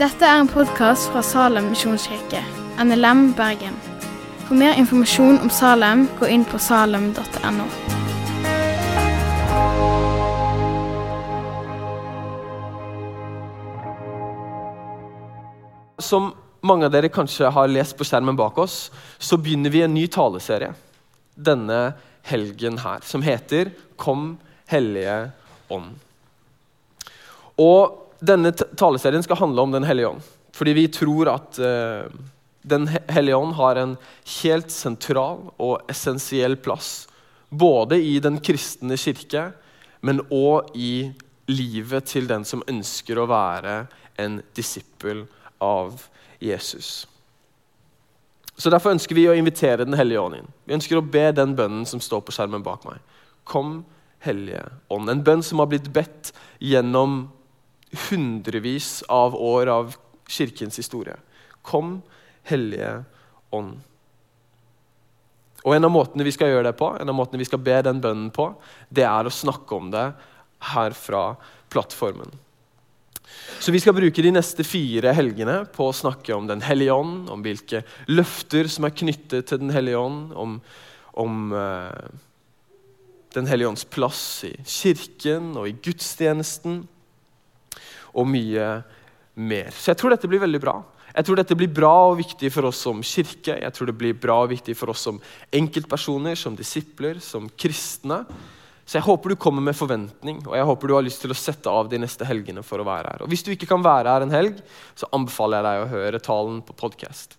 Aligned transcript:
Dette 0.00 0.24
er 0.24 0.38
en 0.40 0.48
podkast 0.48 1.10
fra 1.12 1.20
Salem 1.20 1.66
misjonskirke, 1.74 2.40
NLM 2.80 3.34
Bergen. 3.36 3.74
For 4.46 4.56
mer 4.56 4.78
informasjon 4.80 5.36
om 5.44 5.50
Salem, 5.52 6.06
gå 6.16 6.30
inn 6.32 6.46
på 6.48 6.58
salem.no. 6.58 7.66
Som 16.00 16.32
mange 16.64 16.88
av 16.88 16.94
dere 16.96 17.12
kanskje 17.12 17.52
har 17.52 17.68
lest 17.68 17.98
på 17.98 18.08
skjermen 18.08 18.40
bak 18.40 18.56
oss, 18.58 18.86
så 19.18 19.36
begynner 19.36 19.70
vi 19.70 19.84
en 19.84 19.94
ny 19.94 20.06
taleserie 20.08 20.72
denne 21.36 21.92
helgen 22.26 22.78
her, 22.78 23.00
som 23.02 23.22
heter 23.22 23.70
'Kom, 23.96 24.38
Hellige 24.70 25.32
Ånd'. 25.70 25.96
Og 27.60 27.96
Denne 28.20 28.52
taleserien 28.52 29.22
skal 29.24 29.38
handle 29.40 29.62
om 29.64 29.72
Den 29.72 29.86
hellige 29.88 30.10
ånd, 30.10 30.24
fordi 30.52 30.74
vi 30.76 30.88
tror 30.92 31.30
at 31.32 31.56
uh, 31.56 32.04
Den 32.60 32.84
hellige 33.08 33.36
ånd 33.36 33.54
har 33.56 33.80
en 33.80 33.94
helt 34.42 34.70
sentral 34.70 35.46
og 35.56 35.80
essensiell 35.88 36.58
plass. 36.60 37.08
Både 37.48 37.96
i 37.96 38.18
den 38.20 38.36
kristne 38.44 38.98
kirke, 39.00 39.52
men 40.04 40.20
òg 40.28 40.68
i 40.76 41.12
livet 41.48 42.04
til 42.12 42.28
den 42.28 42.44
som 42.44 42.62
ønsker 42.68 43.18
å 43.18 43.28
være 43.30 43.86
en 44.20 44.42
disippel 44.54 45.24
av 45.64 46.04
Jesus. 46.40 47.08
Så 48.60 48.70
Derfor 48.70 48.92
ønsker 48.92 49.16
vi 49.16 49.28
å 49.28 49.36
invitere 49.36 49.86
Den 49.88 49.96
hellige 49.96 50.20
ånd 50.20 50.36
inn. 50.36 50.52
Vi 50.68 50.76
ønsker 50.76 51.00
å 51.00 51.06
be 51.16 51.30
den 51.32 51.56
bønnen 51.56 51.86
som 51.88 52.00
står 52.00 52.20
på 52.26 52.34
skjermen 52.36 52.64
bak 52.64 52.84
meg. 52.84 53.00
Kom, 53.48 53.80
Hellige 54.24 54.64
ånd. 54.92 55.10
En 55.10 55.24
bønn 55.24 55.42
som 55.44 55.62
har 55.62 55.70
blitt 55.70 55.88
bedt 55.94 56.32
gjennom 56.60 57.22
hundrevis 58.08 59.00
av 59.08 59.34
år 59.34 59.70
av 59.72 59.94
kirkens 60.30 60.76
historie. 60.80 61.16
Kom, 61.62 62.00
Hellige 62.46 63.04
ånd. 63.54 63.80
Og 65.64 65.74
En 65.76 65.84
av 65.84 65.92
måtene 65.92 66.24
vi 66.24 66.32
skal 66.32 66.52
gjøre 66.52 66.70
det 66.70 66.78
på, 66.78 66.88
en 66.96 67.08
av 67.12 67.16
måtene 67.16 67.40
vi 67.42 67.48
skal 67.48 67.60
be 67.64 67.80
den 67.84 68.00
bønnen 68.00 68.30
på, 68.32 68.48
det 68.88 69.04
er 69.04 69.28
å 69.28 69.32
snakke 69.34 69.76
om 69.76 69.90
det 69.92 70.06
her 70.72 70.96
fra 70.96 71.24
plattformen. 71.72 72.32
Så 73.60 73.72
Vi 73.72 73.80
skal 73.80 73.94
bruke 73.94 74.22
de 74.22 74.32
neste 74.32 74.64
fire 74.64 75.12
helgene 75.14 75.62
på 75.70 75.90
å 75.90 75.96
snakke 75.96 76.34
om 76.34 76.48
Den 76.48 76.62
hellige 76.64 76.96
ånd, 76.96 77.28
om 77.30 77.44
hvilke 77.44 77.84
løfter 78.08 78.68
som 78.68 78.88
er 78.88 78.96
knyttet 78.96 79.46
til 79.46 79.60
Den 79.62 79.70
hellige 79.70 80.00
ånd, 80.00 80.32
om, 80.32 80.56
om 81.12 81.52
uh, 81.52 81.92
Den 83.34 83.46
hellige 83.46 83.70
ånds 83.70 83.84
plass 83.86 84.22
i 84.48 84.54
kirken 84.66 85.52
og 85.58 85.68
i 85.68 85.76
gudstjenesten, 85.84 86.82
og 88.10 88.26
mye 88.26 88.70
mer. 89.38 89.70
Så 89.70 89.92
jeg 89.92 90.00
tror 90.00 90.14
dette 90.14 90.30
blir 90.30 90.42
veldig 90.42 90.60
bra. 90.62 90.80
Jeg 91.10 91.26
tror 91.26 91.40
dette 91.40 91.56
blir 91.58 91.70
bra 91.74 91.92
og 92.10 92.20
viktig 92.20 92.50
for 92.54 92.68
oss 92.68 92.80
som 92.84 93.02
kirke, 93.06 93.56
jeg 93.58 93.74
tror 93.74 93.90
det 93.90 93.98
blir 93.98 94.14
bra 94.18 94.40
og 94.44 94.52
viktig 94.52 94.76
for 94.78 94.92
oss 94.92 95.02
som 95.08 95.18
enkeltpersoner, 95.54 96.38
som 96.38 96.58
disipler, 96.58 97.18
som 97.22 97.48
kristne. 97.58 98.22
Så 98.86 98.98
jeg 98.98 99.06
håper 99.06 99.30
du 99.30 99.38
kommer 99.38 99.62
med 99.62 99.78
forventning, 99.78 100.40
og 100.46 100.54
jeg 100.58 100.66
håper 100.66 100.90
du 100.90 100.94
har 100.96 101.04
lyst 101.06 101.22
til 101.22 101.30
å 101.30 101.38
sette 101.38 101.70
av 101.70 101.90
de 101.90 101.98
neste 102.02 102.26
helgene 102.26 102.62
for 102.66 102.82
å 102.82 102.86
være 102.86 103.12
her. 103.12 103.22
Og 103.22 103.30
Hvis 103.30 103.44
du 103.46 103.52
ikke 103.54 103.68
kan 103.70 103.84
være 103.86 104.14
her 104.14 104.26
en 104.26 104.34
helg, 104.34 104.58
så 104.98 105.06
anbefaler 105.14 105.60
jeg 105.60 105.66
deg 105.68 105.82
å 105.82 105.92
høre 105.92 106.22
talen 106.26 106.58
på 106.66 106.74
podkast. 106.78 107.36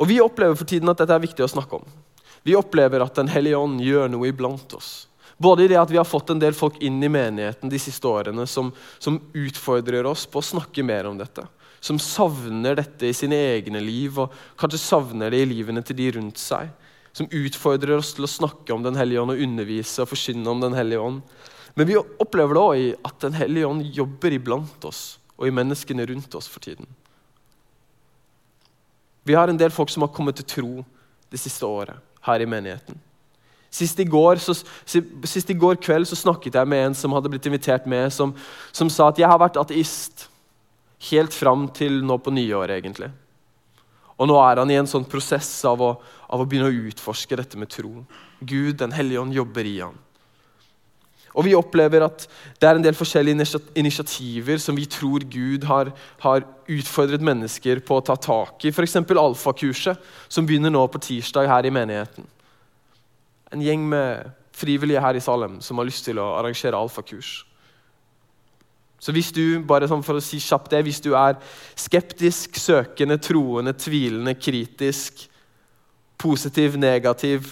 Og 0.00 0.08
Vi 0.08 0.20
opplever 0.24 0.56
for 0.56 0.68
tiden 0.68 0.88
at 0.88 1.00
dette 1.00 1.12
er 1.12 1.24
viktig 1.24 1.44
å 1.44 1.52
snakke 1.52 1.80
om. 1.80 1.84
Vi 2.44 2.56
opplever 2.56 3.00
at 3.00 3.16
Den 3.16 3.30
hellige 3.32 3.56
ånd 3.56 3.80
gjør 3.80 4.10
noe 4.12 4.28
iblant 4.28 4.76
oss. 4.76 5.08
Både 5.40 5.64
i 5.64 5.68
det 5.72 5.80
at 5.80 5.90
vi 5.90 5.98
har 5.98 6.06
fått 6.06 6.30
en 6.30 6.40
del 6.40 6.54
folk 6.54 6.76
inn 6.84 7.02
i 7.02 7.10
menigheten 7.10 7.72
de 7.72 7.80
siste 7.80 8.06
årene 8.06 8.46
som, 8.46 8.70
som 9.02 9.18
utfordrer 9.34 10.06
oss 10.06 10.26
på 10.30 10.38
å 10.38 10.46
snakke 10.52 10.84
mer 10.86 11.08
om 11.08 11.16
dette. 11.18 11.46
Som 11.80 11.98
savner 11.98 12.76
dette 12.78 13.08
i 13.08 13.16
sine 13.16 13.40
egne 13.56 13.80
liv, 13.82 14.20
og 14.20 14.32
kanskje 14.60 14.80
savner 14.80 15.32
det 15.34 15.42
i 15.42 15.48
livene 15.48 15.82
til 15.82 15.98
de 15.98 16.10
rundt 16.18 16.40
seg 16.40 16.70
som 17.14 17.28
utfordrer 17.30 17.96
oss 17.96 18.12
til 18.16 18.26
å 18.26 18.30
snakke 18.30 18.74
om 18.74 18.82
Den 18.82 18.96
hellige 18.98 19.22
ånd 19.22 19.34
og 19.36 19.42
undervise 19.42 20.02
og 20.02 20.10
forkynne 20.10 20.50
om 20.50 20.62
Den 20.62 20.74
hellige 20.74 21.02
ånd. 21.02 21.20
Men 21.78 21.86
vi 21.86 21.98
opplever 21.98 22.54
det 22.54 22.62
òg 22.62 23.06
at 23.06 23.20
Den 23.22 23.36
hellige 23.38 23.68
ånd 23.70 23.86
jobber 23.94 24.34
iblant 24.34 24.88
oss 24.88 25.04
og 25.38 25.46
i 25.46 25.54
menneskene 25.54 26.06
rundt 26.10 26.34
oss 26.34 26.48
for 26.50 26.62
tiden. 26.62 26.86
Vi 29.24 29.34
har 29.34 29.48
en 29.48 29.58
del 29.58 29.72
folk 29.74 29.90
som 29.90 30.04
har 30.04 30.12
kommet 30.14 30.36
til 30.42 30.50
tro 30.50 30.72
det 31.30 31.40
siste 31.40 31.66
året 31.66 32.13
her 32.26 32.44
i 32.44 32.48
menigheten. 32.48 33.00
Sist 33.74 33.98
i, 33.98 34.04
går, 34.06 34.38
så, 34.38 34.54
sist 35.26 35.50
i 35.50 35.56
går 35.58 35.80
kveld 35.82 36.06
så 36.06 36.18
snakket 36.18 36.54
jeg 36.54 36.70
med 36.70 36.90
en 36.90 36.94
som 36.94 37.14
hadde 37.16 37.30
blitt 37.32 37.48
invitert 37.50 37.88
med, 37.90 38.12
som, 38.14 38.30
som 38.70 38.90
sa 38.92 39.08
at 39.10 39.18
jeg 39.18 39.26
har 39.26 39.40
vært 39.42 39.58
ateist 39.58 40.28
helt 41.10 41.34
fram 41.34 41.66
til 41.74 41.98
nå 42.06 42.20
på 42.22 42.32
nyåret, 42.34 42.78
egentlig. 42.78 43.10
Og 44.14 44.30
nå 44.30 44.38
er 44.38 44.62
han 44.62 44.70
i 44.70 44.78
en 44.78 44.88
sånn 44.88 45.06
prosess 45.10 45.50
av 45.66 45.82
å, 45.82 45.90
av 46.30 46.44
å 46.44 46.46
begynne 46.46 46.70
å 46.70 46.86
utforske 46.90 47.38
dette 47.40 47.58
med 47.58 47.72
tro. 47.74 48.04
Gud, 48.38 48.76
Den 48.78 48.94
hellige 48.94 49.24
ånd, 49.24 49.34
jobber 49.34 49.66
i 49.66 49.80
han. 49.80 49.98
Og 51.34 51.44
Vi 51.44 51.54
opplever 51.58 52.04
at 52.06 52.26
det 52.62 52.68
er 52.68 52.78
en 52.78 52.84
del 52.84 52.94
forskjellige 52.94 53.58
initiativer 53.74 54.60
som 54.62 54.76
vi 54.78 54.86
tror 54.86 55.24
Gud 55.26 55.64
har, 55.66 55.90
har 56.22 56.44
utfordret 56.70 57.24
mennesker 57.24 57.82
på 57.82 57.98
å 57.98 58.04
ta 58.06 58.14
tak 58.14 58.64
i. 58.64 58.70
F.eks. 58.70 58.96
alfakurset, 59.02 59.98
som 60.28 60.46
begynner 60.46 60.70
nå 60.70 60.86
på 60.86 61.02
tirsdag 61.02 61.50
her 61.50 61.66
i 61.66 61.74
menigheten. 61.74 62.28
En 63.50 63.62
gjeng 63.62 63.82
med 63.90 64.30
frivillige 64.54 65.02
her 65.02 65.18
i 65.18 65.22
Salem 65.22 65.58
som 65.60 65.78
har 65.78 65.88
lyst 65.88 66.06
til 66.06 66.22
å 66.22 66.36
arrangere 66.38 66.78
alfakurs. 66.78 67.42
Så 69.02 69.12
hvis 69.12 69.32
du 69.34 69.58
bare 69.66 69.88
sånn 69.90 70.04
for 70.06 70.16
å 70.16 70.22
si 70.24 70.38
kjapt 70.40 70.70
det, 70.72 70.80
hvis 70.86 71.02
du 71.04 71.10
er 71.18 71.36
skeptisk, 71.76 72.56
søkende, 72.56 73.18
troende, 73.20 73.74
tvilende, 73.76 74.32
kritisk, 74.38 75.26
positiv, 76.16 76.78
negativ, 76.80 77.50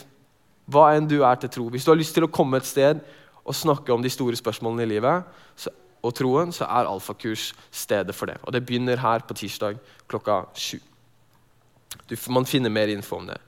hva 0.71 0.93
enn 0.97 1.11
du 1.11 1.19
er 1.27 1.41
til 1.43 1.51
tro 1.51 1.65
Hvis 1.69 1.85
du 1.85 1.91
har 1.91 1.99
lyst 1.99 2.15
til 2.15 2.25
å 2.25 2.31
komme 2.31 2.61
et 2.61 2.69
sted 2.69 3.03
og 3.45 3.57
snakke 3.57 3.93
om 3.95 4.03
de 4.03 4.11
store 4.13 4.39
spørsmålene 4.39 4.87
i 4.87 4.93
livet 4.95 5.69
og 6.03 6.15
troen, 6.19 6.51
så 6.55 6.67
er 6.67 6.89
alfakurs 6.91 7.53
stedet 7.71 8.15
for 8.15 8.31
det. 8.31 8.39
Og 8.43 8.53
Det 8.53 8.65
begynner 8.67 8.99
her 8.99 9.23
på 9.27 9.35
tirsdag 9.35 9.79
klokka 10.09 10.45
sju. 10.55 10.79
man 12.29 12.45
finner 12.45 12.71
mer 12.71 12.89
info 12.89 13.17
om 13.17 13.27
det. 13.27 13.39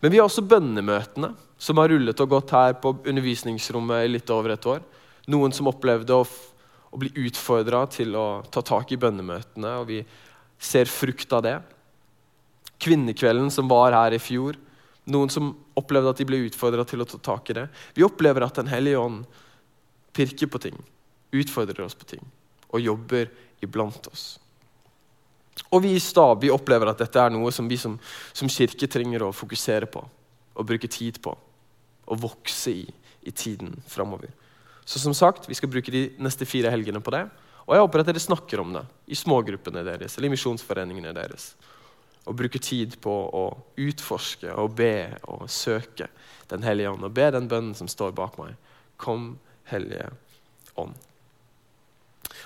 Men 0.00 0.10
vi 0.10 0.18
har 0.18 0.24
også 0.24 0.46
bønnemøtene, 0.46 1.34
som 1.58 1.78
har 1.78 1.88
rullet 1.88 2.20
og 2.20 2.28
gått 2.28 2.50
her 2.50 2.74
på 2.74 2.98
undervisningsrommet 3.06 4.04
i 4.04 4.08
litt 4.08 4.30
over 4.30 4.50
et 4.50 4.66
år. 4.66 4.80
Noen 5.26 5.52
som 5.52 5.68
opplevde 5.68 6.12
å 6.12 6.26
å 6.94 7.00
bli 7.00 7.10
utfordra 7.26 7.82
til 7.90 8.14
å 8.14 8.44
ta 8.54 8.62
tak 8.62 8.92
i 8.94 8.98
bønnemøtene, 9.00 9.72
og 9.82 9.88
vi 9.90 10.00
ser 10.62 10.86
frukt 10.86 11.32
av 11.34 11.42
det. 11.42 11.56
Kvinnekvelden 12.78 13.50
som 13.50 13.70
var 13.70 13.96
her 13.96 14.14
i 14.14 14.22
fjor, 14.22 14.54
noen 15.10 15.32
som 15.32 15.50
opplevde 15.76 16.12
at 16.14 16.22
de 16.22 16.26
ble 16.28 16.44
utfordra 16.46 16.84
til 16.86 17.02
å 17.02 17.08
ta 17.08 17.18
tak 17.34 17.50
i 17.50 17.56
det. 17.58 17.64
Vi 17.98 18.06
opplever 18.06 18.46
at 18.46 18.54
Den 18.60 18.70
hellige 18.70 19.02
ånd 19.02 19.24
pirker 20.14 20.50
på 20.50 20.60
ting, 20.62 20.78
utfordrer 21.34 21.84
oss 21.84 21.98
på 21.98 22.08
ting 22.14 22.24
og 22.74 22.82
jobber 22.82 23.28
iblant 23.62 24.08
oss. 24.10 24.24
Og 25.70 25.84
vi 25.84 25.92
i 25.94 26.02
Stab 26.02 26.42
vi 26.42 26.50
opplever 26.50 26.90
at 26.90 26.98
dette 26.98 27.20
er 27.20 27.30
noe 27.30 27.52
som 27.54 27.68
vi 27.70 27.78
som, 27.78 27.94
som 28.34 28.50
kirke 28.50 28.88
trenger 28.90 29.22
å 29.22 29.34
fokusere 29.34 29.86
på 29.90 30.02
og 30.54 30.66
bruke 30.66 30.90
tid 30.90 31.20
på. 31.22 31.34
Og 32.04 32.20
vokse 32.20 32.72
i 32.74 32.84
i 33.24 33.30
tiden 33.30 33.82
framover. 33.86 34.28
Så 34.84 34.98
som 34.98 35.14
sagt, 35.14 35.48
Vi 35.48 35.54
skal 35.54 35.68
bruke 35.68 35.92
de 35.92 36.10
neste 36.18 36.44
fire 36.44 36.70
helgene 36.70 37.00
på 37.00 37.10
det. 37.10 37.28
Og 37.64 37.74
jeg 37.74 37.80
håper 37.80 38.00
at 38.00 38.06
dere 38.06 38.20
snakker 38.20 38.60
om 38.60 38.74
det 38.76 38.82
i 39.08 39.16
smågruppene 39.16 39.84
deres 39.84 40.18
eller 40.18 40.28
i 40.28 40.34
misjonsforeningene 40.34 41.14
deres. 41.16 41.54
Og 42.28 42.36
bruker 42.36 42.60
tid 42.60 42.98
på 43.00 43.14
å 43.32 43.44
utforske 43.80 44.52
og 44.52 44.76
be 44.76 45.16
og 45.22 45.48
søke 45.50 46.08
Den 46.48 46.62
hellige 46.62 46.90
ånd. 46.90 47.04
Og 47.04 47.12
be 47.12 47.30
den 47.32 47.48
bønnen 47.48 47.74
som 47.74 47.88
står 47.88 48.12
bak 48.12 48.36
meg. 48.38 48.52
Kom, 49.00 49.38
Hellige 49.70 50.08
ånd. 50.80 50.94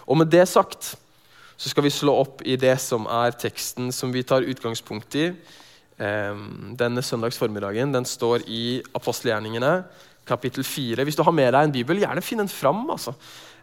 Og 0.06 0.18
med 0.20 0.30
det 0.32 0.46
sagt 0.48 0.94
så 1.58 1.70
skal 1.70 1.84
vi 1.88 1.90
slå 1.90 2.14
opp 2.20 2.42
i 2.46 2.54
det 2.60 2.76
som 2.80 3.08
er 3.10 3.34
teksten 3.34 3.90
som 3.94 4.12
vi 4.14 4.22
tar 4.22 4.46
utgangspunkt 4.46 5.16
i 5.18 5.32
denne 5.98 7.02
søndags 7.02 7.38
formiddagen. 7.40 7.90
Den 7.90 8.04
står 8.06 8.44
i 8.46 8.78
apostelgjerningene 8.94 9.72
kapittel 10.28 10.64
4. 10.64 11.04
Hvis 11.04 11.16
du 11.16 11.24
har 11.26 11.34
med 11.34 11.52
deg 11.54 11.66
en 11.66 11.74
bibel, 11.74 12.02
gjerne 12.02 12.22
finn 12.24 12.42
den 12.42 12.52
fram. 12.52 12.84
Altså. 12.92 13.14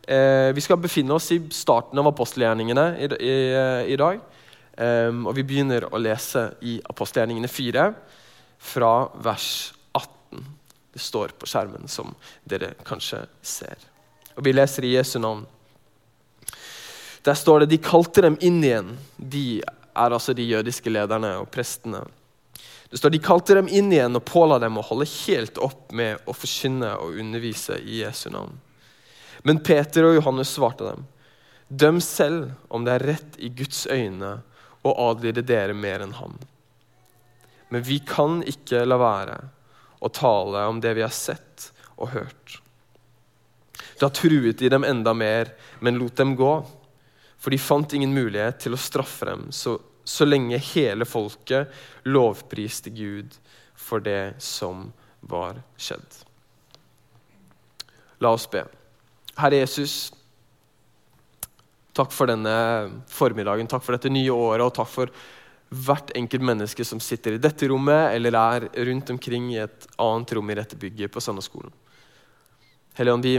Eh, 0.08 0.52
vi 0.56 0.64
skal 0.66 0.82
befinne 0.82 1.16
oss 1.16 1.30
i 1.34 1.40
starten 1.54 2.00
av 2.02 2.10
apostelgjerningene 2.10 2.86
i, 3.00 3.10
i, 3.22 3.36
i 3.94 4.00
dag. 4.00 4.20
Eh, 4.76 5.12
og 5.14 5.32
vi 5.38 5.46
begynner 5.48 5.88
å 5.88 6.02
lese 6.02 6.50
i 6.66 6.78
apostelgjerningene 6.90 7.52
4, 7.52 7.88
fra 8.66 8.94
vers 9.22 9.50
18. 9.70 9.85
Det 10.96 11.04
står 11.04 11.34
på 11.36 11.48
skjermen, 11.50 11.90
som 11.92 12.14
dere 12.48 12.70
kanskje 12.88 13.26
ser. 13.44 13.76
Og 14.40 14.46
vi 14.48 14.54
leser 14.56 14.88
i 14.88 14.94
Jesu 14.94 15.18
navn. 15.20 15.42
Der 17.28 17.36
står 17.36 17.66
det 17.66 17.74
de 17.74 17.82
kalte 17.84 18.24
dem 18.24 18.38
inn 18.40 18.62
igjen. 18.64 18.94
De 19.18 19.60
er 19.60 20.16
altså 20.16 20.32
de 20.32 20.46
jødiske 20.48 20.94
lederne 20.94 21.34
og 21.42 21.50
prestene. 21.52 22.00
Det 22.88 23.02
står 23.02 23.12
De 23.12 23.20
kalte 23.20 23.58
dem 23.58 23.68
inn 23.68 23.92
igjen 23.92 24.16
og 24.16 24.24
påla 24.24 24.56
dem 24.64 24.78
å 24.80 24.86
holde 24.88 25.10
helt 25.26 25.60
opp 25.60 25.92
med 25.92 26.24
å 26.24 26.36
forkynne 26.38 26.94
og 27.02 27.20
undervise 27.20 27.76
i 27.84 28.00
Jesu 28.06 28.30
navn. 28.32 28.56
Men 29.44 29.60
Peter 29.60 30.08
og 30.08 30.16
Johannes 30.16 30.54
svarte 30.56 30.88
dem. 30.94 31.04
Døm 31.68 32.00
selv 32.00 32.54
om 32.72 32.88
det 32.88 32.96
er 32.96 33.08
rett 33.12 33.36
i 33.36 33.50
Guds 33.52 33.84
øyne 33.92 34.38
å 34.80 34.96
adlyde 35.10 35.44
dere 35.44 35.76
mer 35.76 36.08
enn 36.08 36.16
ham. 36.22 36.40
Men 37.68 37.84
vi 37.84 38.00
kan 38.00 38.40
ikke 38.48 38.86
la 38.88 39.02
være 39.02 39.38
å 40.06 40.12
tale 40.14 40.68
om 40.70 40.80
det 40.82 40.94
vi 40.98 41.04
har 41.06 41.14
sett 41.14 41.72
og 41.96 42.14
hørt. 42.14 42.60
Da 44.00 44.10
truet 44.14 44.60
de 44.60 44.70
dem 44.70 44.84
enda 44.84 45.14
mer, 45.18 45.54
men 45.80 45.98
lot 46.00 46.16
dem 46.20 46.36
gå. 46.38 46.54
For 47.40 47.54
de 47.54 47.62
fant 47.62 47.94
ingen 47.94 48.14
mulighet 48.14 48.60
til 48.64 48.76
å 48.76 48.82
straffe 48.82 49.28
dem 49.30 49.50
så, 49.54 49.78
så 50.04 50.28
lenge 50.28 50.58
hele 50.74 51.06
folket 51.08 51.74
lovpriste 52.08 52.94
Gud 52.96 53.36
for 53.76 54.04
det 54.04 54.36
som 54.44 54.90
var 55.26 55.62
skjedd. 55.78 56.22
La 58.24 58.32
oss 58.34 58.48
be. 58.50 58.64
Herre 59.36 59.60
Jesus, 59.60 60.14
takk 61.96 62.14
for 62.16 62.32
denne 62.32 62.56
formiddagen, 63.12 63.68
takk 63.70 63.84
for 63.84 63.98
dette 63.98 64.12
nye 64.12 64.32
året, 64.32 64.64
og 64.64 64.76
takk 64.76 64.92
for 64.92 65.12
hvert 65.76 66.12
enkelt 66.16 66.44
menneske 66.46 66.86
som 66.88 67.02
sitter 67.04 67.36
i 67.36 67.42
dette 67.42 67.68
rommet 67.68 68.16
eller 68.16 68.38
er 68.40 68.68
rundt 68.88 69.10
omkring 69.12 69.50
i 69.54 69.60
et 69.64 69.88
annet 70.02 70.34
rom 70.38 70.52
i 70.52 70.58
dette 70.58 70.78
bygget 70.80 71.12
på 71.12 71.24
Sandaskolen. 71.24 71.74
Helligånd, 72.96 73.26
vi 73.28 73.36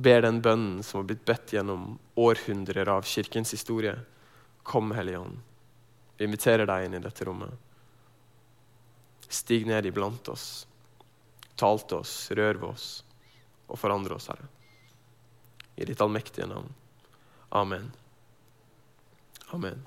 ber 0.00 0.24
den 0.24 0.40
bønnen 0.40 0.80
som 0.86 1.02
har 1.02 1.10
blitt 1.10 1.26
bedt 1.28 1.52
gjennom 1.52 1.98
århundrer 2.16 2.88
av 2.88 3.04
kirkens 3.04 3.52
historie. 3.52 3.92
Kom, 4.62 4.94
Helligånd. 4.96 5.36
Vi 6.16 6.28
inviterer 6.28 6.68
deg 6.68 6.86
inn 6.86 6.96
i 6.96 7.02
dette 7.04 7.28
rommet. 7.28 7.52
Stig 9.28 9.68
ned 9.68 9.86
iblant 9.86 10.32
oss. 10.32 10.48
Tal 11.60 11.80
til 11.84 12.00
oss, 12.00 12.14
rør 12.32 12.56
ved 12.56 12.68
oss 12.72 12.88
og 13.70 13.78
forandre 13.78 14.16
oss, 14.16 14.26
Herre. 14.32 14.48
I 15.76 15.86
ditt 15.86 16.00
allmektige 16.02 16.48
navn. 16.50 16.72
Amen. 17.56 17.92
Amen. 19.54 19.84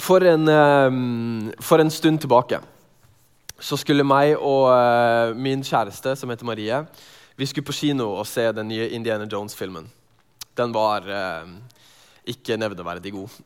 For 0.00 0.24
en, 0.24 0.48
eh, 0.48 1.56
for 1.60 1.82
en 1.82 1.90
stund 1.90 2.20
tilbake 2.20 2.60
så 3.62 3.78
skulle 3.78 4.06
meg 4.06 4.34
og 4.36 4.68
uh, 4.72 5.32
min 5.38 5.62
kjæreste, 5.64 6.16
som 6.18 6.30
heter 6.32 6.46
Marie, 6.48 6.82
vi 7.38 7.48
skulle 7.48 7.66
på 7.66 7.76
kino 7.76 8.10
og 8.18 8.26
se 8.28 8.44
den 8.54 8.68
nye 8.68 8.88
Indiana 8.92 9.26
Jones-filmen. 9.30 9.86
Den 10.58 10.74
var 10.74 11.06
eh, 11.08 11.46
ikke 12.28 12.58
nevneverdig 12.60 13.14
god. 13.14 13.36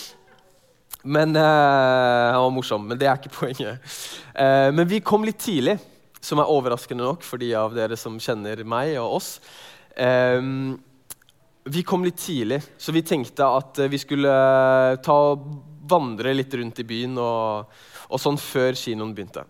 men 1.16 1.32
eh, 1.32 2.26
Den 2.28 2.42
var 2.42 2.52
morsom, 2.52 2.84
men 2.90 3.00
det 3.00 3.08
er 3.08 3.16
ikke 3.16 3.32
poenget. 3.32 3.94
men 4.76 4.84
vi 4.90 5.00
kom 5.00 5.24
litt 5.24 5.40
tidlig, 5.40 5.78
som 6.20 6.42
er 6.42 6.52
overraskende 6.52 7.06
nok 7.06 7.24
for 7.24 7.40
de 7.40 7.54
av 7.56 7.72
dere 7.72 7.96
som 7.96 8.20
kjenner 8.20 8.60
meg 8.68 8.98
og 9.00 9.16
oss. 9.16 9.30
Vi 11.64 11.82
kom 11.86 12.04
litt 12.06 12.18
tidlig, 12.20 12.62
så 12.80 12.92
vi 12.92 13.04
tenkte 13.04 13.44
at 13.44 13.82
vi 13.90 13.98
skulle 14.00 14.32
ta 15.04 15.16
og 15.32 15.48
vandre 15.90 16.32
litt 16.34 16.54
rundt 16.54 16.80
i 16.80 16.86
byen. 16.86 17.18
og 17.18 17.80
og 18.10 18.20
sånn 18.20 18.38
før 18.40 18.76
kinoen 18.78 19.14
begynte. 19.14 19.44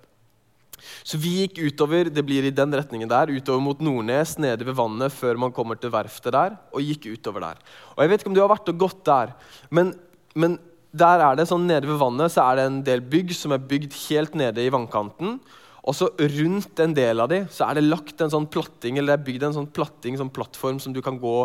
Så 1.05 1.19
vi 1.21 1.43
gikk 1.43 1.59
utover 1.61 2.09
det 2.13 2.23
blir 2.25 2.47
i 2.49 2.55
den 2.55 2.73
retningen 2.73 3.09
der, 3.11 3.33
utover 3.33 3.61
mot 3.63 3.83
Nordnes, 3.85 4.37
nede 4.41 4.65
ved 4.69 4.77
vannet, 4.79 5.13
før 5.13 5.41
man 5.41 5.53
kommer 5.57 5.79
til 5.81 5.93
verftet 5.93 6.33
der, 6.37 6.57
og 6.73 6.85
gikk 6.85 7.11
utover 7.13 7.45
der. 7.45 7.61
Og 7.97 8.05
Jeg 8.05 8.13
vet 8.13 8.23
ikke 8.23 8.33
om 8.33 8.37
du 8.39 8.43
har 8.43 8.53
vært 8.53 8.73
og 8.73 8.81
gått 8.81 9.03
der, 9.09 9.35
men, 9.71 9.93
men 10.35 10.59
der 10.91 11.23
er 11.25 11.37
det 11.39 11.49
sånn 11.51 11.69
nede 11.69 11.89
ved 11.89 12.01
vannet 12.01 12.33
så 12.33 12.49
er 12.49 12.59
det 12.59 12.67
en 12.67 12.81
del 12.87 13.05
bygg 13.13 13.35
som 13.37 13.55
er 13.55 13.63
bygd 13.63 13.95
helt 14.09 14.35
nede 14.39 14.65
i 14.65 14.73
vannkanten. 14.73 15.39
Og 15.89 15.97
så 15.97 16.11
rundt 16.13 16.81
en 16.83 16.95
del 16.97 17.23
av 17.23 17.31
de 17.33 17.41
så 17.53 17.67
er 17.69 17.79
det 17.79 17.87
lagt 17.89 18.21
en 18.21 18.33
sånn 18.33 18.49
platting, 18.53 18.99
eller 18.99 19.15
det 19.15 19.19
er 19.19 19.27
bygd 19.29 19.47
en 19.49 19.57
sånn 19.57 19.71
platting, 19.73 20.19
sånn 20.21 20.33
plattform 20.35 20.81
som 20.83 20.93
du 20.93 21.01
kan 21.05 21.19
gå 21.21 21.37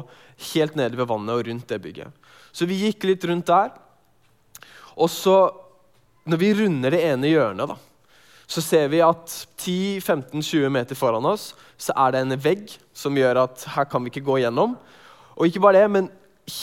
helt 0.51 0.75
nede 0.75 0.99
ved 0.99 1.07
vannet 1.09 1.37
og 1.37 1.47
rundt 1.47 1.69
det 1.71 1.79
bygget. 1.83 2.31
Så 2.51 2.67
vi 2.67 2.81
gikk 2.83 3.07
litt 3.07 3.23
rundt 3.29 3.47
der. 3.47 3.71
Og 4.95 5.11
så 5.11 5.37
når 6.25 6.41
vi 6.41 6.53
runder 6.57 6.95
det 6.95 7.03
ene 7.05 7.29
hjørnet, 7.29 7.69
da, 7.69 7.77
så 8.49 8.61
ser 8.61 8.89
vi 8.91 9.01
at 9.01 9.31
10-15-20 9.61 10.69
meter 10.73 10.97
foran 10.97 11.25
oss 11.29 11.53
så 11.81 11.95
er 12.05 12.13
det 12.13 12.21
en 12.23 12.37
vegg 12.39 12.69
som 12.95 13.15
gjør 13.17 13.41
at 13.43 13.65
her 13.75 13.87
kan 13.89 14.03
vi 14.05 14.13
ikke 14.13 14.25
gå 14.25 14.39
gjennom. 14.43 14.75
Og 15.35 15.49
ikke 15.49 15.61
bare 15.63 15.81
det, 15.83 15.91
men 15.91 16.09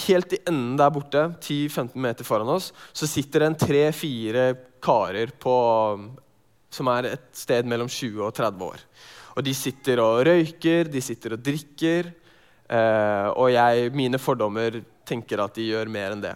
helt 0.07 0.35
i 0.35 0.41
enden 0.47 0.77
der 0.79 0.93
borte, 0.95 1.25
10-15 1.43 1.97
meter 2.01 2.27
foran 2.27 2.53
oss, 2.55 2.71
så 2.95 3.09
sitter 3.11 3.43
det 3.43 3.51
en 3.51 3.59
tre-fire 3.65 4.45
karer 4.83 5.35
på, 5.43 5.55
som 6.73 6.89
er 6.93 7.13
et 7.13 7.27
sted 7.37 7.69
mellom 7.69 7.91
20 7.91 8.23
og 8.25 8.33
30 8.37 8.65
år. 8.65 8.85
Og 9.37 9.45
de 9.45 9.53
sitter 9.57 10.01
og 10.03 10.23
røyker, 10.29 10.89
de 10.93 11.03
sitter 11.05 11.37
og 11.37 11.45
drikker. 11.45 12.09
Eh, 12.73 13.29
og 13.37 13.53
jeg, 13.53 13.93
mine 13.97 14.21
fordommer 14.21 14.81
tenker 15.09 15.43
at 15.45 15.55
de 15.57 15.69
gjør 15.69 15.93
mer 15.93 16.15
enn 16.15 16.25
det. 16.25 16.35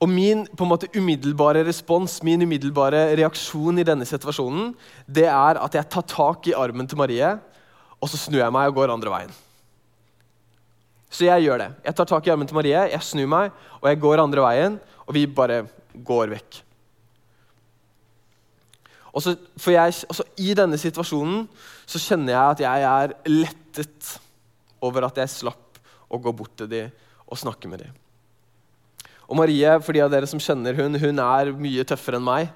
Og 0.00 0.08
min 0.08 0.46
på 0.56 0.64
en 0.64 0.70
måte 0.70 0.88
umiddelbare 0.96 1.66
respons, 1.66 2.22
min 2.24 2.40
umiddelbare 2.46 3.10
reaksjon 3.20 3.82
i 3.82 3.84
denne 3.84 4.06
situasjonen, 4.08 4.72
det 5.04 5.26
er 5.28 5.60
at 5.60 5.76
jeg 5.76 5.88
tar 5.92 6.06
tak 6.08 6.48
i 6.48 6.56
armen 6.56 6.88
til 6.88 7.00
Marie, 7.00 7.34
og 8.00 8.08
så 8.08 8.16
snur 8.16 8.40
jeg 8.40 8.54
meg 8.56 8.70
og 8.70 8.78
går 8.80 8.94
andre 8.94 9.12
veien. 9.12 9.34
Så 11.10 11.26
jeg 11.26 11.44
gjør 11.44 11.60
det. 11.60 11.68
Jeg 11.84 11.98
tar 11.98 12.08
tak 12.08 12.26
i 12.26 12.32
armen 12.32 12.48
til 12.48 12.56
Marie, 12.56 12.86
jeg 12.94 13.04
snur 13.04 13.28
meg, 13.28 13.52
og 13.82 13.90
jeg 13.90 14.00
går 14.00 14.24
andre 14.24 14.46
veien, 14.46 14.80
og 15.04 15.16
vi 15.18 15.26
bare 15.28 15.66
går 16.06 16.32
vekk. 16.32 16.62
Og 19.10 19.24
så, 19.24 19.34
jeg, 19.72 19.94
altså, 20.06 20.26
I 20.38 20.54
denne 20.58 20.78
situasjonen 20.78 21.46
så 21.88 22.00
kjenner 22.02 22.34
jeg 22.34 22.54
at 22.54 22.62
jeg 22.64 22.86
er 22.90 23.14
lettet 23.28 24.12
over 24.80 25.08
at 25.08 25.18
jeg 25.20 25.32
slapp 25.32 25.80
å 26.10 26.20
gå 26.22 26.32
bort 26.34 26.54
til 26.58 26.70
dem 26.70 26.92
og 27.30 27.38
snakke 27.38 27.70
med 27.70 27.84
dem. 27.84 27.96
Og 29.30 29.38
Marie, 29.38 29.76
for 29.84 29.94
de 29.94 30.02
av 30.02 30.10
dere 30.10 30.26
som 30.26 30.42
kjenner 30.42 30.74
hun, 30.78 30.98
hun 30.98 31.22
er 31.22 31.52
mye 31.54 31.86
tøffere 31.86 32.18
enn 32.18 32.26
meg. 32.26 32.50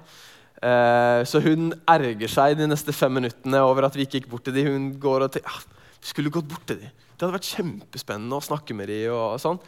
Eh, 0.59 1.21
så 1.27 1.39
hun 1.43 1.69
erger 1.91 2.31
seg 2.31 2.57
de 2.59 2.67
neste 2.67 2.95
fem 2.95 3.13
minuttene 3.15 3.61
over 3.63 3.87
at 3.87 3.95
vi 3.95 4.03
ikke 4.03 4.21
gikk 4.21 4.29
bort 4.31 4.47
til 4.47 4.55
dem. 4.57 4.71
Hun 4.71 4.89
går 4.99 5.27
og 5.27 5.35
tenker 5.35 5.51
ah, 5.51 5.61
vi 5.99 6.11
skulle 6.11 6.33
gått 6.33 6.49
bort 6.51 6.67
til 6.67 6.81
dem. 6.83 6.91
Det 7.15 7.23
hadde 7.23 7.37
vært 7.37 7.53
kjempespennende 7.53 8.37
å 8.37 8.43
snakke 8.43 8.75
med 8.77 8.91
dem. 8.91 9.07
Og, 9.15 9.39
sånn. 9.41 9.61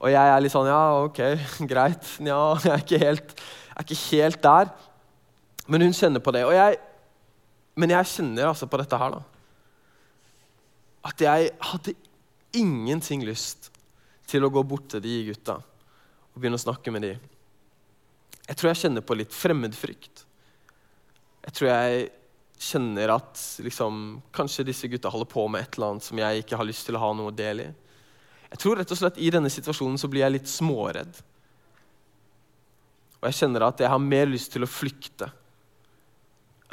og 0.00 0.08
jeg 0.12 0.32
er 0.32 0.40
litt 0.40 0.54
sånn 0.54 0.70
ja, 0.70 0.80
ok, 1.04 1.20
greit. 1.72 2.08
Ja, 2.24 2.40
jeg 2.64 2.96
jeg 2.96 3.12
er 3.12 3.84
ikke 3.84 4.02
helt 4.08 4.40
der. 4.44 4.72
Men 5.66 5.86
hun 5.86 5.96
kjenner 5.96 6.20
på 6.20 6.32
det. 6.34 6.42
Jeg, 6.54 6.80
men 7.80 7.94
jeg 7.94 8.10
kjenner 8.10 8.50
altså 8.50 8.68
på 8.70 8.80
dette 8.80 8.98
her, 9.00 9.16
da. 9.16 9.22
At 11.04 11.20
jeg 11.20 11.52
hadde 11.70 11.94
ingenting 12.56 13.24
lyst 13.26 13.70
til 14.28 14.44
å 14.44 14.52
gå 14.52 14.62
bort 14.64 14.88
til 14.92 15.02
de 15.04 15.14
gutta 15.28 15.58
og 15.58 16.40
begynne 16.40 16.58
å 16.58 16.64
snakke 16.64 16.92
med 16.94 17.04
de. 17.04 17.14
Jeg 18.44 18.58
tror 18.58 18.70
jeg 18.70 18.82
kjenner 18.84 19.04
på 19.04 19.16
litt 19.16 19.32
fremmedfrykt. 19.32 20.24
Jeg 21.44 21.56
tror 21.56 21.70
jeg 21.70 22.06
kjenner 22.64 23.12
at 23.14 23.40
liksom, 23.64 24.00
kanskje 24.34 24.66
disse 24.68 24.88
gutta 24.88 25.12
holder 25.12 25.28
på 25.30 25.44
med 25.50 25.64
et 25.64 25.76
eller 25.76 25.94
annet 25.94 26.06
som 26.06 26.20
jeg 26.20 26.42
ikke 26.42 26.58
har 26.60 26.68
lyst 26.68 26.88
til 26.88 26.96
å 26.96 27.04
ha 27.04 27.12
noe 27.16 27.34
del 27.36 27.64
i. 27.66 27.68
Jeg 28.54 28.60
tror 28.62 28.78
rett 28.78 28.92
og 28.94 29.00
slett 29.00 29.20
I 29.20 29.30
denne 29.34 29.50
situasjonen 29.52 29.98
så 30.00 30.08
blir 30.10 30.24
jeg 30.24 30.36
litt 30.36 30.50
småredd. 30.50 31.16
Og 33.20 33.28
jeg 33.28 33.38
kjenner 33.40 33.66
at 33.66 33.80
jeg 33.82 33.90
har 33.90 34.02
mer 34.02 34.28
lyst 34.30 34.52
til 34.54 34.64
å 34.64 34.70
flykte 34.70 35.30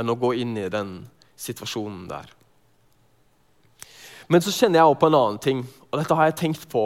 enn 0.02 0.12
å 0.12 0.20
gå 0.20 0.34
inn 0.42 0.58
i 0.60 0.70
den 0.74 0.96
situasjonen 1.40 2.08
der. 2.10 2.30
Men 4.32 4.44
så 4.44 4.54
kjenner 4.54 4.82
jeg 4.82 5.00
på 5.00 5.10
en 5.10 5.18
annen 5.18 5.42
ting, 5.44 5.64
og 5.90 6.00
dette 6.00 6.16
har 6.16 6.30
jeg 6.30 6.40
tenkt 6.40 6.68
på 6.72 6.84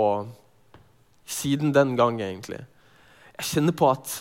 siden 1.29 1.73
den 1.75 1.95
gang, 1.97 2.19
egentlig. 2.21 2.63
Jeg 3.35 3.49
kjenner 3.51 3.75
på 3.75 3.89
at 3.91 4.15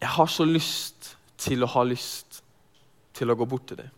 jeg 0.00 0.10
har 0.14 0.30
så 0.30 0.46
lyst 0.46 1.14
til 1.38 1.64
å 1.64 1.70
ha 1.74 1.82
lyst 1.86 2.42
til 3.18 3.30
å 3.30 3.36
gå 3.38 3.46
bort 3.48 3.66
til 3.70 3.80
dem. 3.80 3.90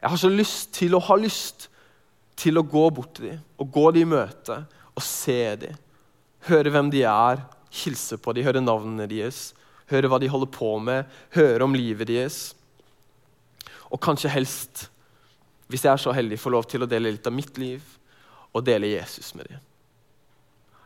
Jeg 0.00 0.10
har 0.10 0.20
så 0.20 0.28
lyst 0.28 0.74
til 0.76 0.96
å 0.96 1.02
ha 1.06 1.16
lyst 1.16 1.68
til 2.36 2.58
å 2.58 2.66
gå 2.66 2.82
bort 2.92 3.14
til 3.16 3.30
dem 3.30 3.42
og 3.62 3.70
gå 3.72 3.84
dem 3.94 4.08
i 4.08 4.10
møte 4.16 4.58
og 4.94 5.04
se 5.06 5.38
dem. 5.62 5.78
Høre 6.48 6.72
hvem 6.74 6.90
de 6.92 7.04
er, 7.08 7.40
hilse 7.72 8.18
på 8.20 8.34
dem, 8.34 8.44
høre 8.44 8.60
navnene 8.60 9.06
deres, 9.08 9.54
høre 9.90 10.10
hva 10.10 10.18
de 10.20 10.28
holder 10.28 10.50
på 10.52 10.74
med, 10.82 11.08
høre 11.36 11.64
om 11.64 11.76
livet 11.76 12.10
deres. 12.10 12.40
Og 13.94 14.00
kanskje 14.02 14.32
helst, 14.34 14.88
hvis 15.70 15.84
jeg 15.86 15.92
er 15.92 16.02
så 16.02 16.12
heldig, 16.14 16.40
få 16.40 16.50
lov 16.50 16.66
til 16.68 16.82
å 16.82 16.90
dele 16.90 17.14
litt 17.14 17.26
av 17.30 17.34
mitt 17.34 17.58
liv 17.62 17.82
og 18.54 18.64
dele 18.66 18.90
Jesus 18.90 19.32
med 19.38 19.46
dem. 19.50 19.62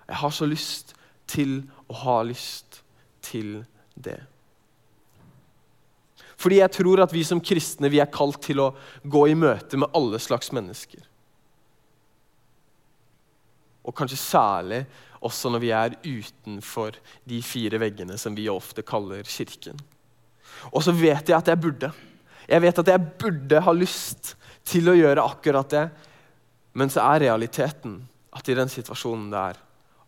Jeg 0.09 0.21
har 0.23 0.33
så 0.33 0.49
lyst 0.49 0.95
til 1.29 1.63
å 1.89 1.97
ha 2.05 2.19
lyst 2.25 2.83
til 3.25 3.63
det. 3.95 4.21
Fordi 6.39 6.61
jeg 6.61 6.73
tror 6.77 7.03
at 7.03 7.13
vi 7.13 7.25
som 7.27 7.43
kristne 7.43 7.91
vi 7.91 8.01
er 8.01 8.13
kalt 8.15 8.41
til 8.45 8.63
å 8.63 8.71
gå 9.03 9.25
i 9.29 9.37
møte 9.37 9.81
med 9.81 9.91
alle 9.97 10.21
slags 10.23 10.53
mennesker. 10.55 11.03
Og 13.89 13.97
kanskje 13.97 14.21
særlig 14.21 14.83
også 15.25 15.51
når 15.51 15.65
vi 15.65 15.71
er 15.75 15.97
utenfor 16.05 16.97
de 17.29 17.41
fire 17.43 17.81
veggene 17.83 18.19
som 18.21 18.37
vi 18.37 18.47
ofte 18.53 18.85
kaller 18.87 19.27
kirken. 19.27 19.81
Og 20.71 20.85
så 20.85 20.95
vet 20.95 21.29
jeg 21.29 21.37
at 21.37 21.51
jeg 21.51 21.61
burde. 21.61 21.91
Jeg 22.49 22.65
vet 22.65 22.79
at 22.81 22.91
jeg 22.91 23.09
burde 23.21 23.61
ha 23.65 23.75
lyst 23.77 24.35
til 24.69 24.89
å 24.89 24.97
gjøre 24.97 25.25
akkurat 25.25 25.69
det, 25.73 25.87
men 26.79 26.93
så 26.93 27.05
er 27.13 27.27
realiteten 27.27 28.01
at 28.37 28.49
i 28.49 28.57
den 28.57 28.71
situasjonen 28.73 29.29
det 29.33 29.43
er, 29.53 29.59